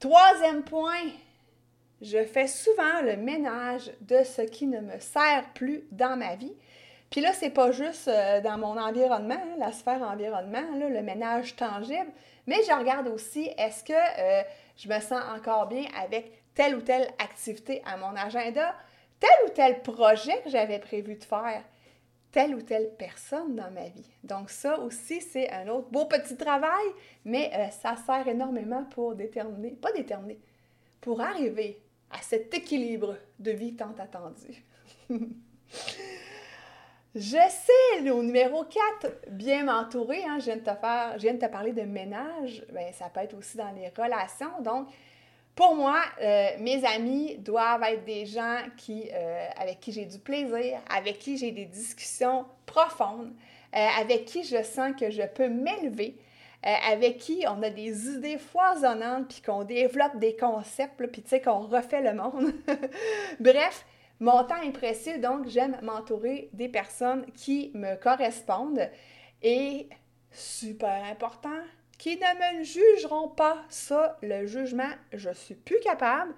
Troisième 0.01 0.65
point, 0.65 1.11
je 2.01 2.25
fais 2.25 2.49
souvent 2.49 3.01
le 3.05 3.17
ménage 3.17 3.93
de 4.01 4.25
ce 4.25 4.43
qui 4.43 4.67
ne 4.67 4.81
me 4.81 4.99
sert 4.99 5.45
plus 5.55 5.85
dans 5.93 6.17
ma 6.17 6.35
vie. 6.35 6.57
Puis 7.11 7.21
là, 7.21 7.33
c'est 7.33 7.51
pas 7.51 7.71
juste 7.71 8.09
euh, 8.09 8.41
dans 8.41 8.59
mon 8.59 8.77
environnement, 8.79 9.35
hein, 9.35 9.57
la 9.59 9.71
sphère 9.71 10.03
environnement, 10.03 10.65
le 10.75 11.03
ménage 11.03 11.55
tangible, 11.57 12.11
mais 12.47 12.57
je 12.67 12.73
regarde 12.73 13.07
aussi 13.09 13.51
est-ce 13.59 13.85
que 13.85 13.93
euh, 13.93 14.43
je 14.77 14.89
me 14.89 14.99
sens 14.99 15.23
encore 15.37 15.69
bien 15.69 15.85
avec 16.03 16.33
telle 16.55 16.75
ou 16.75 16.81
telle 16.81 17.09
activité 17.19 17.83
à 17.87 17.97
mon 17.97 18.17
agenda, 18.17 18.75
tel 19.21 19.31
ou 19.47 19.51
tel 19.51 19.83
projet 19.83 20.41
que 20.43 20.51
j'avais 20.51 20.79
prévu 20.79 21.15
de 21.15 21.25
faire, 21.25 21.63
telle 22.33 22.55
ou 22.55 22.63
telle 22.63 22.91
personne 22.99 23.55
dans 23.55 23.71
ma 23.71 23.89
vie. 23.89 24.11
Donc 24.25 24.51
ça 24.51 24.81
aussi, 24.81 25.21
c'est 25.21 25.51
un 25.53 25.69
autre 25.69 25.89
beau 25.91 26.07
petit 26.07 26.37
travail, 26.37 26.85
mais 27.25 27.51
euh, 27.55 27.71
ça 27.71 27.95
sert 27.97 28.27
énormément 28.27 28.85
pour 28.85 29.15
déterminer, 29.15 29.71
pas 29.71 29.93
déterminer, 29.93 30.41
pour 31.01 31.21
arriver 31.21 31.79
à 32.11 32.21
cet 32.23 32.53
équilibre 32.55 33.17
de 33.39 33.51
vie 33.53 33.77
tant 33.77 33.95
attendu. 33.99 34.65
Je 37.15 37.37
sais, 38.01 38.11
au 38.11 38.23
numéro 38.23 38.65
4, 38.65 39.31
bien 39.33 39.65
m'entourer. 39.65 40.25
Hein, 40.25 40.39
je, 40.39 40.47
viens 40.47 40.57
de 40.57 40.63
te 40.63 40.75
faire, 40.75 41.13
je 41.17 41.23
viens 41.23 41.35
de 41.35 41.39
te 41.39 41.47
parler 41.47 41.73
de 41.73 41.83
ménage. 41.83 42.65
Bien, 42.73 42.91
ça 42.93 43.11
peut 43.11 43.21
être 43.21 43.37
aussi 43.37 43.59
dans 43.59 43.71
les 43.73 43.91
relations. 43.91 44.63
Donc, 44.63 44.89
pour 45.55 45.75
moi, 45.75 46.01
euh, 46.21 46.49
mes 46.61 46.83
amis 46.85 47.37
doivent 47.39 47.83
être 47.83 48.05
des 48.05 48.25
gens 48.25 48.59
qui, 48.77 49.11
euh, 49.13 49.49
avec 49.57 49.81
qui 49.81 49.93
j'ai 49.93 50.07
du 50.07 50.19
plaisir, 50.19 50.81
avec 50.89 51.19
qui 51.19 51.37
j'ai 51.37 51.51
des 51.51 51.67
discussions 51.67 52.47
profondes, 52.65 53.33
euh, 53.75 53.87
avec 54.01 54.25
qui 54.25 54.45
je 54.45 54.63
sens 54.63 54.93
que 54.99 55.11
je 55.11 55.23
peux 55.23 55.49
m'élever, 55.49 56.17
avec 56.63 57.19
qui 57.19 57.45
on 57.49 57.61
a 57.65 57.71
des 57.71 58.07
idées 58.09 58.39
foisonnantes, 58.39 59.27
puis 59.29 59.43
qu'on 59.43 59.65
développe 59.65 60.17
des 60.19 60.37
concepts, 60.37 60.95
puis 61.11 61.21
tu 61.21 61.29
sais, 61.29 61.41
qu'on 61.41 61.59
refait 61.59 62.01
le 62.01 62.15
monde. 62.15 62.53
Bref, 63.41 63.85
mon 64.21 64.45
temps 64.45 64.63
est 64.63 64.71
précieux, 64.71 65.19
donc 65.19 65.49
j'aime 65.49 65.77
m'entourer 65.83 66.51
des 66.53 66.69
personnes 66.69 67.27
qui 67.35 67.73
me 67.75 67.97
correspondent 67.97 68.89
et, 69.43 69.89
super 70.31 71.03
important, 71.11 71.59
qui 72.03 72.17
ne 72.17 72.59
me 72.59 72.65
jugeront 72.65 73.29
pas. 73.29 73.59
Ça, 73.69 74.19
le 74.23 74.45
jugement, 74.45 74.91
je 75.13 75.31
suis 75.31 75.55
plus 75.55 75.79
capable. 75.79 76.35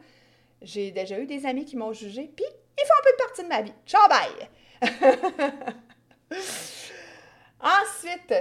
J'ai 0.60 0.90
déjà 0.90 1.18
eu 1.18 1.24
des 1.24 1.46
amis 1.46 1.64
qui 1.64 1.78
m'ont 1.78 1.94
jugé, 1.94 2.30
puis 2.36 2.44
ils 2.44 2.86
font 2.86 2.92
un 2.92 3.02
peu 3.02 3.16
partie 3.16 3.42
de 3.44 3.48
ma 3.48 3.62
vie. 3.62 3.72
Ciao, 3.86 4.02
bye! 4.06 4.50
Ensuite, 7.62 8.34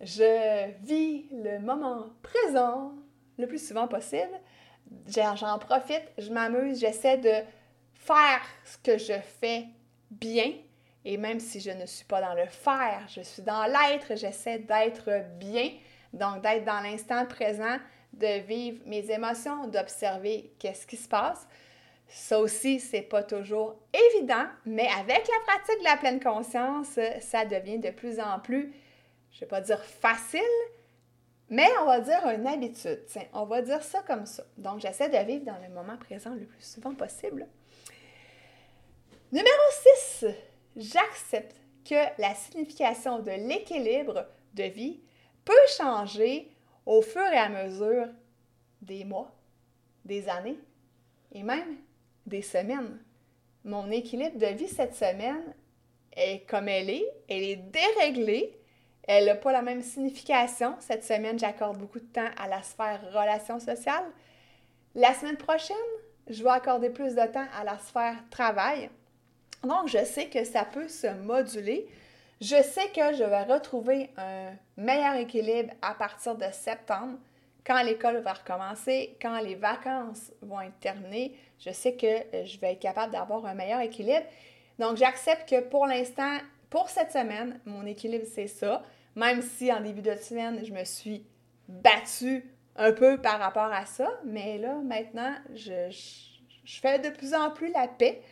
je 0.00 0.70
vis 0.84 1.26
le 1.32 1.58
moment 1.58 2.10
présent 2.22 2.92
le 3.38 3.48
plus 3.48 3.66
souvent 3.66 3.88
possible. 3.88 4.40
J'en 5.08 5.58
profite, 5.58 6.04
je 6.16 6.30
m'amuse, 6.30 6.78
j'essaie 6.78 7.18
de 7.18 7.42
faire 7.92 8.40
ce 8.64 8.78
que 8.78 8.98
je 8.98 9.18
fais 9.40 9.64
bien. 10.12 10.52
Et 11.04 11.16
même 11.16 11.40
si 11.40 11.58
je 11.58 11.70
ne 11.70 11.86
suis 11.86 12.04
pas 12.04 12.20
dans 12.20 12.34
le 12.34 12.46
faire, 12.46 13.04
je 13.08 13.22
suis 13.22 13.42
dans 13.42 13.64
l'être, 13.64 14.14
j'essaie 14.14 14.60
d'être 14.60 15.24
bien, 15.40 15.70
donc 16.12 16.42
d'être 16.42 16.64
dans 16.64 16.80
l'instant 16.80 17.26
présent, 17.26 17.76
de 18.12 18.40
vivre 18.40 18.80
mes 18.86 19.10
émotions, 19.10 19.66
d'observer 19.66 20.52
qu'est-ce 20.58 20.86
qui 20.86 20.96
se 20.96 21.08
passe. 21.08 21.46
Ça 22.08 22.40
aussi, 22.40 22.80
c'est 22.80 23.02
pas 23.02 23.22
toujours 23.22 23.76
évident, 23.92 24.46
mais 24.64 24.88
avec 24.98 25.28
la 25.28 25.44
pratique 25.46 25.78
de 25.78 25.84
la 25.84 25.96
pleine 25.98 26.20
conscience, 26.20 26.98
ça 27.20 27.44
devient 27.44 27.78
de 27.78 27.90
plus 27.90 28.18
en 28.18 28.40
plus, 28.40 28.72
je 29.32 29.40
vais 29.40 29.46
pas 29.46 29.60
dire 29.60 29.84
facile, 29.84 30.40
mais 31.50 31.68
on 31.82 31.86
va 31.86 32.00
dire 32.00 32.26
une 32.34 32.46
habitude. 32.46 33.04
Tiens, 33.06 33.26
on 33.32 33.44
va 33.44 33.62
dire 33.62 33.82
ça 33.82 34.02
comme 34.06 34.26
ça. 34.26 34.44
Donc, 34.56 34.80
j'essaie 34.80 35.08
de 35.08 35.26
vivre 35.26 35.44
dans 35.44 35.58
le 35.62 35.68
moment 35.72 35.96
présent 35.96 36.34
le 36.34 36.46
plus 36.46 36.64
souvent 36.64 36.94
possible. 36.94 37.46
Numéro 39.30 39.46
6, 40.20 40.26
j'accepte 40.76 41.56
que 41.88 42.20
la 42.20 42.34
signification 42.34 43.18
de 43.18 43.30
l'équilibre 43.30 44.26
de 44.54 44.64
vie 44.64 45.00
peut 45.48 45.72
changer 45.78 46.50
au 46.84 47.00
fur 47.00 47.26
et 47.26 47.38
à 47.38 47.48
mesure 47.48 48.06
des 48.82 49.04
mois, 49.04 49.34
des 50.04 50.28
années 50.28 50.58
et 51.32 51.42
même 51.42 51.76
des 52.26 52.42
semaines. 52.42 52.98
Mon 53.64 53.90
équilibre 53.90 54.38
de 54.38 54.46
vie 54.46 54.68
cette 54.68 54.94
semaine 54.94 55.54
est 56.12 56.46
comme 56.46 56.68
elle 56.68 56.90
est, 56.90 57.06
elle 57.30 57.42
est 57.42 57.56
déréglée 57.56 58.54
Elle 59.04 59.24
n'a 59.24 59.36
pas 59.36 59.52
la 59.52 59.62
même 59.62 59.80
signification. 59.80 60.76
Cette 60.80 61.02
semaine, 61.02 61.38
j'accorde 61.38 61.78
beaucoup 61.78 61.98
de 61.98 62.12
temps 62.12 62.28
à 62.36 62.46
la 62.46 62.62
sphère 62.62 63.00
relations 63.10 63.58
sociales. 63.58 64.04
La 64.94 65.14
semaine 65.14 65.38
prochaine, 65.38 65.76
je 66.28 66.42
vais 66.42 66.50
accorder 66.50 66.90
plus 66.90 67.14
de 67.14 67.26
temps 67.32 67.46
à 67.58 67.64
la 67.64 67.78
sphère 67.78 68.16
travail. 68.28 68.90
Donc, 69.62 69.88
je 69.88 70.04
sais 70.04 70.26
que 70.26 70.44
ça 70.44 70.66
peut 70.66 70.88
se 70.88 71.06
moduler. 71.06 71.88
Je 72.40 72.62
sais 72.62 72.88
que 72.94 73.14
je 73.14 73.24
vais 73.24 73.42
retrouver 73.42 74.10
un 74.16 74.52
meilleur 74.76 75.14
équilibre 75.14 75.72
à 75.82 75.94
partir 75.94 76.36
de 76.36 76.46
septembre, 76.52 77.18
quand 77.66 77.82
l'école 77.82 78.18
va 78.18 78.32
recommencer, 78.32 79.16
quand 79.20 79.40
les 79.40 79.56
vacances 79.56 80.32
vont 80.40 80.60
être 80.60 80.78
terminées. 80.78 81.36
Je 81.58 81.70
sais 81.70 81.94
que 81.94 82.06
euh, 82.06 82.46
je 82.46 82.58
vais 82.60 82.72
être 82.72 82.80
capable 82.80 83.12
d'avoir 83.12 83.44
un 83.44 83.54
meilleur 83.54 83.80
équilibre. 83.80 84.24
Donc, 84.78 84.96
j'accepte 84.96 85.48
que 85.48 85.60
pour 85.60 85.86
l'instant, 85.86 86.38
pour 86.70 86.88
cette 86.88 87.12
semaine, 87.12 87.60
mon 87.64 87.84
équilibre, 87.84 88.24
c'est 88.32 88.46
ça. 88.46 88.82
Même 89.16 89.42
si 89.42 89.72
en 89.72 89.80
début 89.80 90.02
de 90.02 90.14
semaine, 90.14 90.64
je 90.64 90.72
me 90.72 90.84
suis 90.84 91.26
battue 91.68 92.44
un 92.76 92.92
peu 92.92 93.20
par 93.20 93.40
rapport 93.40 93.72
à 93.72 93.84
ça. 93.84 94.08
Mais 94.24 94.58
là, 94.58 94.74
maintenant, 94.76 95.34
je, 95.54 95.90
fais 96.64 97.00
de 97.00 97.10
plus 97.10 97.34
en 97.34 97.50
plus 97.50 97.72
la 97.72 97.88
paix. 97.88 98.22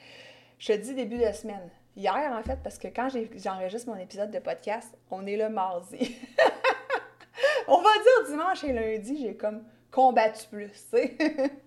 Je 0.59 0.73
dis 0.73 0.95
début 0.95 1.19
de 1.19 1.33
semaine. 1.33 1.69
Hier, 1.97 2.31
en 2.31 2.43
fait, 2.43 2.59
parce 2.63 2.79
que 2.79 2.89
quand 2.89 3.09
j'enregistre 3.37 3.89
mon 3.89 3.97
épisode 3.97 4.31
de 4.31 4.39
podcast, 4.39 4.95
on 5.11 5.27
est 5.27 5.37
le 5.37 5.49
mardi. 5.49 6.17
on 7.69 7.79
va 7.79 7.91
dire 7.91 8.29
dimanche 8.29 8.65
et 8.65 8.73
lundi, 8.73 9.19
j'ai 9.23 9.35
comme 9.35 9.65
combattu 9.91 10.47
plus, 10.49 10.71
tu 10.71 10.99
sais. 10.99 11.17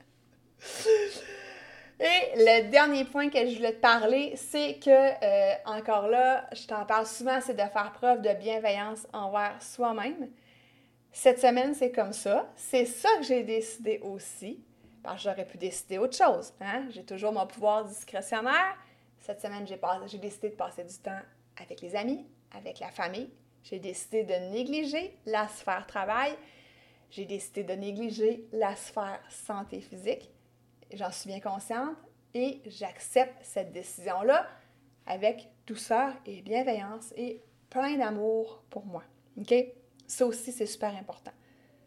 Et 2.02 2.32
le 2.38 2.70
dernier 2.70 3.04
point 3.04 3.30
que 3.30 3.46
je 3.46 3.56
voulais 3.58 3.74
te 3.74 3.82
parler, 3.82 4.34
c'est 4.38 4.80
que, 4.80 4.90
euh, 4.90 5.54
encore 5.66 6.08
là, 6.08 6.48
je 6.54 6.66
t'en 6.66 6.86
parle 6.86 7.06
souvent, 7.06 7.42
c'est 7.42 7.56
de 7.56 7.70
faire 7.70 7.92
preuve 7.92 8.22
de 8.22 8.34
bienveillance 8.36 9.06
envers 9.12 9.62
soi-même. 9.62 10.30
Cette 11.12 11.42
semaine, 11.42 11.74
c'est 11.74 11.92
comme 11.92 12.14
ça. 12.14 12.48
C'est 12.56 12.86
ça 12.86 13.10
que 13.18 13.24
j'ai 13.24 13.44
décidé 13.44 14.00
aussi. 14.02 14.64
Parce 15.04 15.18
que 15.18 15.24
j'aurais 15.24 15.46
pu 15.46 15.58
décider 15.58 15.98
autre 15.98 16.16
chose. 16.16 16.54
Hein? 16.62 16.86
J'ai 16.92 17.04
toujours 17.04 17.34
mon 17.34 17.46
pouvoir 17.46 17.84
discrétionnaire. 17.84 18.78
Cette 19.20 19.42
semaine, 19.42 19.68
j'ai 19.68 20.18
décidé 20.18 20.50
de 20.50 20.56
passer 20.56 20.84
du 20.84 20.96
temps 20.98 21.20
avec 21.62 21.82
les 21.82 21.96
amis, 21.96 22.26
avec 22.52 22.80
la 22.80 22.90
famille. 22.90 23.30
J'ai 23.64 23.80
décidé 23.80 24.24
de 24.24 24.34
négliger 24.52 25.18
la 25.26 25.48
sphère 25.48 25.86
travail. 25.86 26.34
J'ai 27.12 27.26
décidé 27.26 27.64
de 27.64 27.74
négliger 27.74 28.48
la 28.54 28.76
sphère 28.76 29.22
santé 29.30 29.82
physique. 29.82 30.32
J'en 30.94 31.12
suis 31.12 31.28
bien 31.28 31.40
consciente 31.40 31.96
et 32.34 32.62
j'accepte 32.66 33.36
cette 33.42 33.72
décision-là 33.72 34.48
avec 35.06 35.50
douceur 35.68 36.14
et 36.26 36.42
bienveillance 36.42 37.14
et 37.18 37.44
plein 37.70 37.98
d'amour 37.98 38.64
pour 38.70 38.86
moi. 38.86 39.04
OK? 39.38 39.54
Ça 40.08 40.26
aussi, 40.26 40.52
c'est 40.52 40.66
super 40.66 40.96
important. 40.96 41.32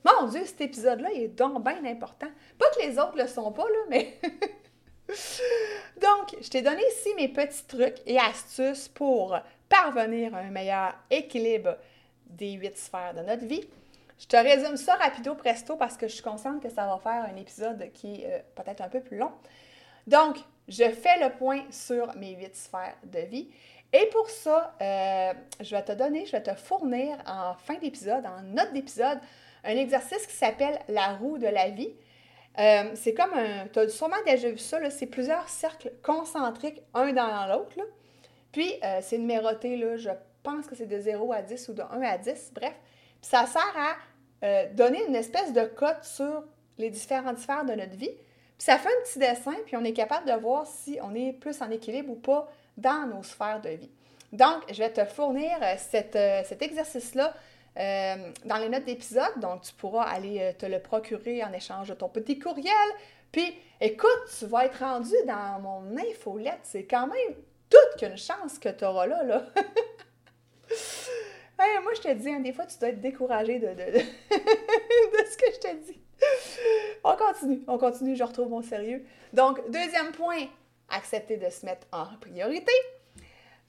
Mon 0.05 0.29
Dieu, 0.29 0.45
cet 0.45 0.61
épisode-là, 0.61 1.13
est 1.13 1.29
donc 1.29 1.63
bien 1.65 1.85
important. 1.85 2.29
Pas 2.59 2.67
que 2.71 2.83
les 2.87 2.99
autres 2.99 3.17
le 3.17 3.27
sont 3.27 3.53
pas, 3.53 3.65
là, 3.65 3.79
mais. 3.89 4.21
donc, 6.01 6.37
je 6.41 6.49
t'ai 6.49 6.63
donné 6.63 6.83
ici 6.93 7.11
mes 7.17 7.29
petits 7.29 7.65
trucs 7.67 7.99
et 8.07 8.19
astuces 8.19 8.89
pour 8.89 9.39
parvenir 9.69 10.35
à 10.35 10.39
un 10.39 10.51
meilleur 10.51 10.95
équilibre 11.11 11.77
des 12.27 12.53
huit 12.53 12.77
sphères 12.77 13.15
de 13.15 13.21
notre 13.21 13.45
vie. 13.45 13.67
Je 14.19 14.27
te 14.27 14.37
résume 14.37 14.77
ça 14.77 14.95
rapido 14.95 15.35
presto 15.35 15.77
parce 15.77 15.97
que 15.97 16.07
je 16.07 16.15
suis 16.15 16.23
consciente 16.23 16.63
que 16.63 16.71
ça 16.71 16.87
va 16.87 16.99
faire 17.03 17.25
un 17.33 17.37
épisode 17.37 17.91
qui 17.93 18.23
est 18.23 18.27
euh, 18.27 18.39
peut-être 18.55 18.81
un 18.81 18.89
peu 18.89 19.01
plus 19.01 19.17
long. 19.17 19.33
Donc, 20.07 20.37
je 20.69 20.85
fais 20.91 21.19
le 21.21 21.31
point 21.31 21.63
sur 21.71 22.15
mes 22.17 22.35
huit 22.37 22.55
sphères 22.55 22.97
de 23.05 23.21
vie. 23.21 23.49
Et 23.93 24.07
pour 24.07 24.31
ça, 24.31 24.75
euh, 24.81 25.33
je 25.61 25.75
vais 25.75 25.83
te 25.83 25.93
donner, 25.93 26.25
je 26.25 26.33
vais 26.33 26.43
te 26.43 26.55
fournir 26.55 27.19
en 27.27 27.55
fin 27.55 27.75
d'épisode, 27.75 28.25
en 28.25 28.43
note 28.43 28.73
d'épisode, 28.73 29.19
un 29.65 29.77
exercice 29.77 30.27
qui 30.27 30.35
s'appelle 30.35 30.79
la 30.89 31.15
roue 31.15 31.39
de 31.39 31.47
la 31.47 31.69
vie. 31.69 31.93
Euh, 32.59 32.91
c'est 32.95 33.15
comme 33.15 33.33
un. 33.35 33.67
Tu 33.73 33.79
as 33.79 33.89
sûrement 33.89 34.17
déjà 34.27 34.51
vu 34.51 34.59
ça, 34.59 34.79
c'est 34.91 35.07
plusieurs 35.07 35.49
cercles 35.49 35.93
concentriques, 36.03 36.83
un 36.95 37.13
dans 37.13 37.47
l'autre. 37.47 37.77
Puis, 38.51 38.75
euh, 38.85 38.99
c'est 39.01 39.19
numéroté, 39.19 39.79
je 39.97 40.11
pense 40.43 40.67
que 40.67 40.77
c'est 40.77 40.87
de 40.87 40.99
0 40.99 41.33
à 41.33 41.41
10 41.41 41.69
ou 41.69 41.73
de 41.73 41.83
1 41.83 42.03
à 42.03 42.19
10, 42.19 42.53
bref. 42.55 42.75
Puis, 43.21 43.31
ça 43.31 43.47
sert 43.47 43.75
à 43.77 43.97
euh, 44.45 44.67
donner 44.75 45.03
une 45.07 45.15
espèce 45.15 45.53
de 45.53 45.65
cote 45.65 46.05
sur 46.05 46.45
les 46.77 46.91
différentes 46.91 47.39
sphères 47.39 47.65
de 47.65 47.73
notre 47.73 47.97
vie. 47.97 48.11
Puis, 48.11 48.67
ça 48.67 48.77
fait 48.77 48.89
un 48.89 49.03
petit 49.05 49.19
dessin, 49.19 49.55
puis 49.65 49.77
on 49.77 49.85
est 49.85 49.95
capable 49.95 50.27
de 50.27 50.35
voir 50.35 50.67
si 50.67 50.99
on 51.03 51.15
est 51.15 51.33
plus 51.33 51.63
en 51.63 51.71
équilibre 51.71 52.11
ou 52.11 52.17
pas 52.17 52.51
dans 52.77 53.07
nos 53.07 53.23
sphères 53.23 53.63
de 53.63 53.71
vie. 53.71 53.91
Donc, 54.33 54.63
je 54.71 54.79
vais 54.79 54.93
te 54.93 55.05
fournir 55.05 55.51
cet 55.79 56.63
exercice-là 56.63 57.35
euh, 57.79 58.17
dans 58.45 58.57
les 58.57 58.69
notes 58.69 58.85
d'épisode. 58.85 59.39
Donc, 59.39 59.63
tu 59.63 59.73
pourras 59.73 60.05
aller 60.05 60.41
euh, 60.41 60.53
te 60.53 60.67
le 60.67 60.81
procurer 60.81 61.43
en 61.43 61.53
échange 61.53 61.89
de 61.89 61.95
ton 61.95 62.09
petit 62.09 62.39
courriel. 62.39 62.73
Puis, 63.31 63.55
écoute, 63.81 64.29
tu 64.39 64.47
vas 64.47 64.67
être 64.67 64.81
rendu 64.81 65.15
dans 65.27 65.61
mon 65.61 65.97
infolette. 65.97 66.61
C'est 66.65 66.85
quand 66.85 67.07
même 67.07 67.35
toute 67.71 67.99
qu'une 67.99 68.19
chance 68.19 68.59
que 68.59 68.69
tu 68.69 68.85
auras 68.85 69.07
là. 69.07 69.23
là. 69.23 69.47
moi, 71.83 71.93
je 71.95 72.01
te 72.01 72.13
dis, 72.13 72.31
hein, 72.31 72.41
des 72.41 72.53
fois, 72.53 72.67
tu 72.67 72.79
dois 72.79 72.91
être 72.91 73.01
découragé 73.01 73.59
de, 73.59 73.69
de, 73.69 73.75
de, 73.93 75.27
ce 75.31 75.37
que 75.37 75.47
je 75.55 75.61
te 75.61 75.75
dis. 75.87 76.01
On 77.05 77.17
continue, 77.17 77.63
on 77.67 77.79
continue, 77.79 78.17
je 78.17 78.23
retrouve 78.23 78.49
mon 78.49 78.63
sérieux. 78.63 79.05
Donc, 79.33 79.61
deuxième 79.71 80.13
point, 80.13 80.47
accepter 80.89 81.37
de 81.37 81.49
se 81.49 81.67
mettre 81.67 81.87
en 81.93 82.07
priorité. 82.21 82.73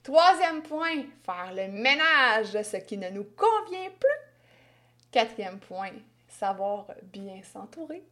Troisième 0.04 0.62
point, 0.62 1.04
faire 1.24 1.50
le 1.54 1.66
ménage 1.68 2.52
de 2.52 2.62
ce 2.62 2.76
qui 2.76 2.98
ne 2.98 3.08
nous 3.08 3.24
convient 3.24 3.88
plus. 3.88 5.10
Quatrième 5.10 5.58
point, 5.58 5.92
savoir 6.28 6.88
bien 7.04 7.40
s'entourer. 7.42 8.04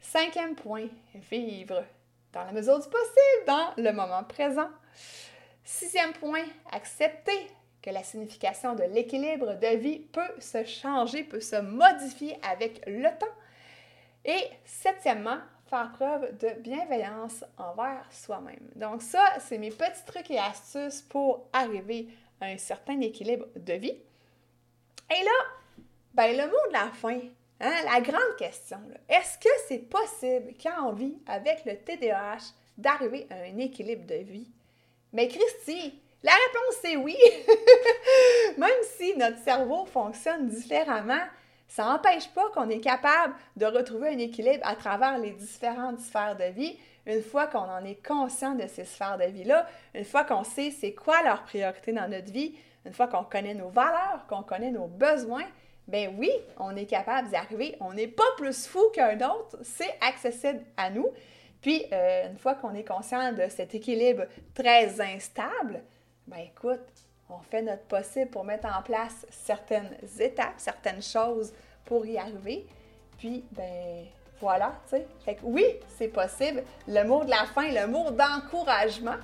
Cinquième 0.00 0.54
point, 0.54 0.88
vivre 1.30 1.84
dans 2.32 2.44
la 2.44 2.52
mesure 2.52 2.78
du 2.80 2.88
possible, 2.88 3.44
dans 3.46 3.74
le 3.76 3.92
moment 3.92 4.24
présent. 4.24 4.70
Sixième 5.62 6.14
point, 6.14 6.44
accepter 6.72 7.48
que 7.82 7.90
la 7.90 8.02
signification 8.02 8.74
de 8.74 8.84
l'équilibre 8.84 9.56
de 9.56 9.76
vie 9.76 9.98
peut 9.98 10.40
se 10.40 10.64
changer, 10.64 11.22
peut 11.22 11.40
se 11.40 11.56
modifier 11.56 12.38
avec 12.50 12.82
le 12.86 13.10
temps. 13.18 13.36
Et 14.24 14.48
septièmement, 14.64 15.40
preuve 15.82 16.36
de 16.38 16.60
bienveillance 16.60 17.44
envers 17.58 18.06
soi-même. 18.10 18.70
Donc 18.76 19.02
ça, 19.02 19.24
c'est 19.40 19.58
mes 19.58 19.70
petits 19.70 20.04
trucs 20.06 20.30
et 20.30 20.38
astuces 20.38 21.02
pour 21.02 21.48
arriver 21.52 22.08
à 22.40 22.46
un 22.46 22.58
certain 22.58 23.00
équilibre 23.00 23.46
de 23.56 23.74
vie. 23.74 23.96
Et 25.10 25.24
là, 25.24 25.84
ben, 26.14 26.36
le 26.36 26.46
mot 26.46 26.68
de 26.68 26.72
la 26.72 26.90
fin, 26.92 27.18
hein, 27.60 27.74
la 27.84 28.00
grande 28.00 28.36
question, 28.38 28.78
est-ce 29.08 29.38
que 29.38 29.48
c'est 29.68 29.88
possible 29.88 30.54
quand 30.62 30.88
on 30.88 30.92
vit 30.92 31.18
avec 31.26 31.64
le 31.64 31.76
TDAH 31.76 32.52
d'arriver 32.78 33.26
à 33.30 33.34
un 33.42 33.58
équilibre 33.58 34.06
de 34.06 34.16
vie? 34.16 34.50
Mais 35.12 35.28
Christy, 35.28 36.00
la 36.22 36.32
réponse 36.32 36.76
c'est 36.82 36.96
oui. 36.96 37.16
Même 38.58 38.70
si 38.96 39.16
notre 39.16 39.38
cerveau 39.38 39.84
fonctionne 39.86 40.48
différemment, 40.48 41.22
ça 41.68 41.84
n'empêche 41.84 42.28
pas 42.28 42.48
qu'on 42.54 42.68
est 42.68 42.80
capable 42.80 43.34
de 43.56 43.66
retrouver 43.66 44.10
un 44.10 44.18
équilibre 44.18 44.66
à 44.66 44.76
travers 44.76 45.18
les 45.18 45.30
différentes 45.30 46.00
sphères 46.00 46.36
de 46.36 46.52
vie 46.52 46.78
une 47.06 47.22
fois 47.22 47.46
qu'on 47.46 47.58
en 47.58 47.84
est 47.84 48.04
conscient 48.06 48.54
de 48.54 48.66
ces 48.66 48.84
sphères 48.84 49.18
de 49.18 49.24
vie-là, 49.24 49.66
une 49.94 50.04
fois 50.04 50.24
qu'on 50.24 50.44
sait 50.44 50.70
c'est 50.70 50.94
quoi 50.94 51.22
leur 51.22 51.42
priorité 51.42 51.92
dans 51.92 52.08
notre 52.08 52.32
vie, 52.32 52.54
une 52.86 52.92
fois 52.92 53.08
qu'on 53.08 53.24
connaît 53.24 53.54
nos 53.54 53.68
valeurs, 53.68 54.24
qu'on 54.28 54.42
connaît 54.42 54.70
nos 54.70 54.86
besoins, 54.86 55.44
ben 55.86 56.14
oui, 56.18 56.30
on 56.58 56.74
est 56.76 56.86
capable 56.86 57.28
d'y 57.28 57.36
arriver. 57.36 57.76
On 57.80 57.92
n'est 57.92 58.08
pas 58.08 58.24
plus 58.36 58.66
fou 58.66 58.82
qu'un 58.94 59.16
autre, 59.16 59.58
c'est 59.62 59.98
accessible 60.00 60.62
à 60.76 60.90
nous. 60.90 61.08
Puis, 61.60 61.84
euh, 61.92 62.30
une 62.30 62.38
fois 62.38 62.54
qu'on 62.54 62.74
est 62.74 62.86
conscient 62.86 63.32
de 63.32 63.48
cet 63.48 63.74
équilibre 63.74 64.24
très 64.54 65.00
instable, 65.00 65.82
ben 66.26 66.38
écoute, 66.38 66.80
on 67.30 67.38
fait 67.50 67.62
notre 67.62 67.82
possible 67.82 68.30
pour 68.30 68.44
mettre 68.44 68.66
en 68.66 68.82
place 68.82 69.26
certaines 69.30 69.90
étapes, 70.20 70.54
certaines 70.58 71.02
choses 71.02 71.52
pour 71.84 72.04
y 72.06 72.18
arriver. 72.18 72.66
Puis, 73.18 73.44
ben 73.52 74.04
voilà, 74.40 74.74
tu 74.84 74.96
sais. 74.96 75.06
Fait 75.24 75.36
que 75.36 75.40
oui, 75.44 75.64
c'est 75.96 76.08
possible. 76.08 76.62
Le 76.86 77.04
mot 77.04 77.24
de 77.24 77.30
la 77.30 77.46
fin, 77.54 77.68
le 77.70 77.86
mot 77.86 78.10
d'encouragement. 78.10 79.16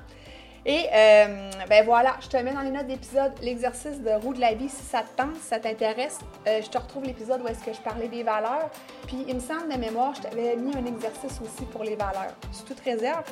Et 0.66 0.86
euh, 0.92 1.50
ben 1.68 1.84
voilà, 1.86 2.16
je 2.20 2.28
te 2.28 2.36
mets 2.36 2.52
dans 2.52 2.60
les 2.60 2.70
notes 2.70 2.86
d'épisode 2.86 3.32
l'exercice 3.40 4.00
de 4.02 4.10
roue 4.10 4.34
de 4.34 4.40
la 4.40 4.52
vie 4.52 4.68
si 4.68 4.82
ça 4.82 5.02
te 5.02 5.16
tente, 5.16 5.36
si 5.36 5.48
ça 5.48 5.58
t'intéresse. 5.58 6.18
Euh, 6.46 6.60
je 6.62 6.68
te 6.68 6.76
retrouve 6.76 7.04
l'épisode 7.04 7.40
où 7.42 7.48
est-ce 7.48 7.64
que 7.64 7.72
je 7.72 7.80
parlais 7.80 8.08
des 8.08 8.22
valeurs. 8.22 8.70
Puis 9.06 9.24
il 9.26 9.34
me 9.34 9.40
semble 9.40 9.72
de 9.72 9.78
mémoire, 9.78 10.14
je 10.14 10.20
t'avais 10.20 10.56
mis 10.56 10.76
un 10.76 10.84
exercice 10.84 11.40
aussi 11.40 11.64
pour 11.72 11.82
les 11.82 11.96
valeurs. 11.96 12.34
C'est 12.52 12.66
toute 12.66 12.80
réserve. 12.80 13.24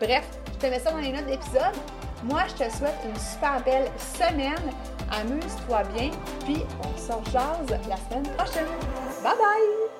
Bref, 0.00 0.26
je 0.54 0.58
te 0.58 0.66
mets 0.66 0.78
ça 0.78 0.90
dans 0.90 0.98
les 0.98 1.12
notes 1.12 1.26
d'épisode. 1.26 1.76
Moi, 2.22 2.42
je 2.48 2.64
te 2.64 2.70
souhaite 2.70 2.98
une 3.04 3.18
super 3.18 3.62
belle 3.64 3.90
semaine. 3.98 4.72
Amuse-toi 5.10 5.82
bien, 5.94 6.10
puis 6.44 6.62
on 6.82 6.96
se 6.98 7.30
jase 7.30 7.78
la 7.88 7.96
semaine 7.96 8.28
prochaine. 8.36 8.66
Bye 9.22 9.36
bye! 9.36 9.99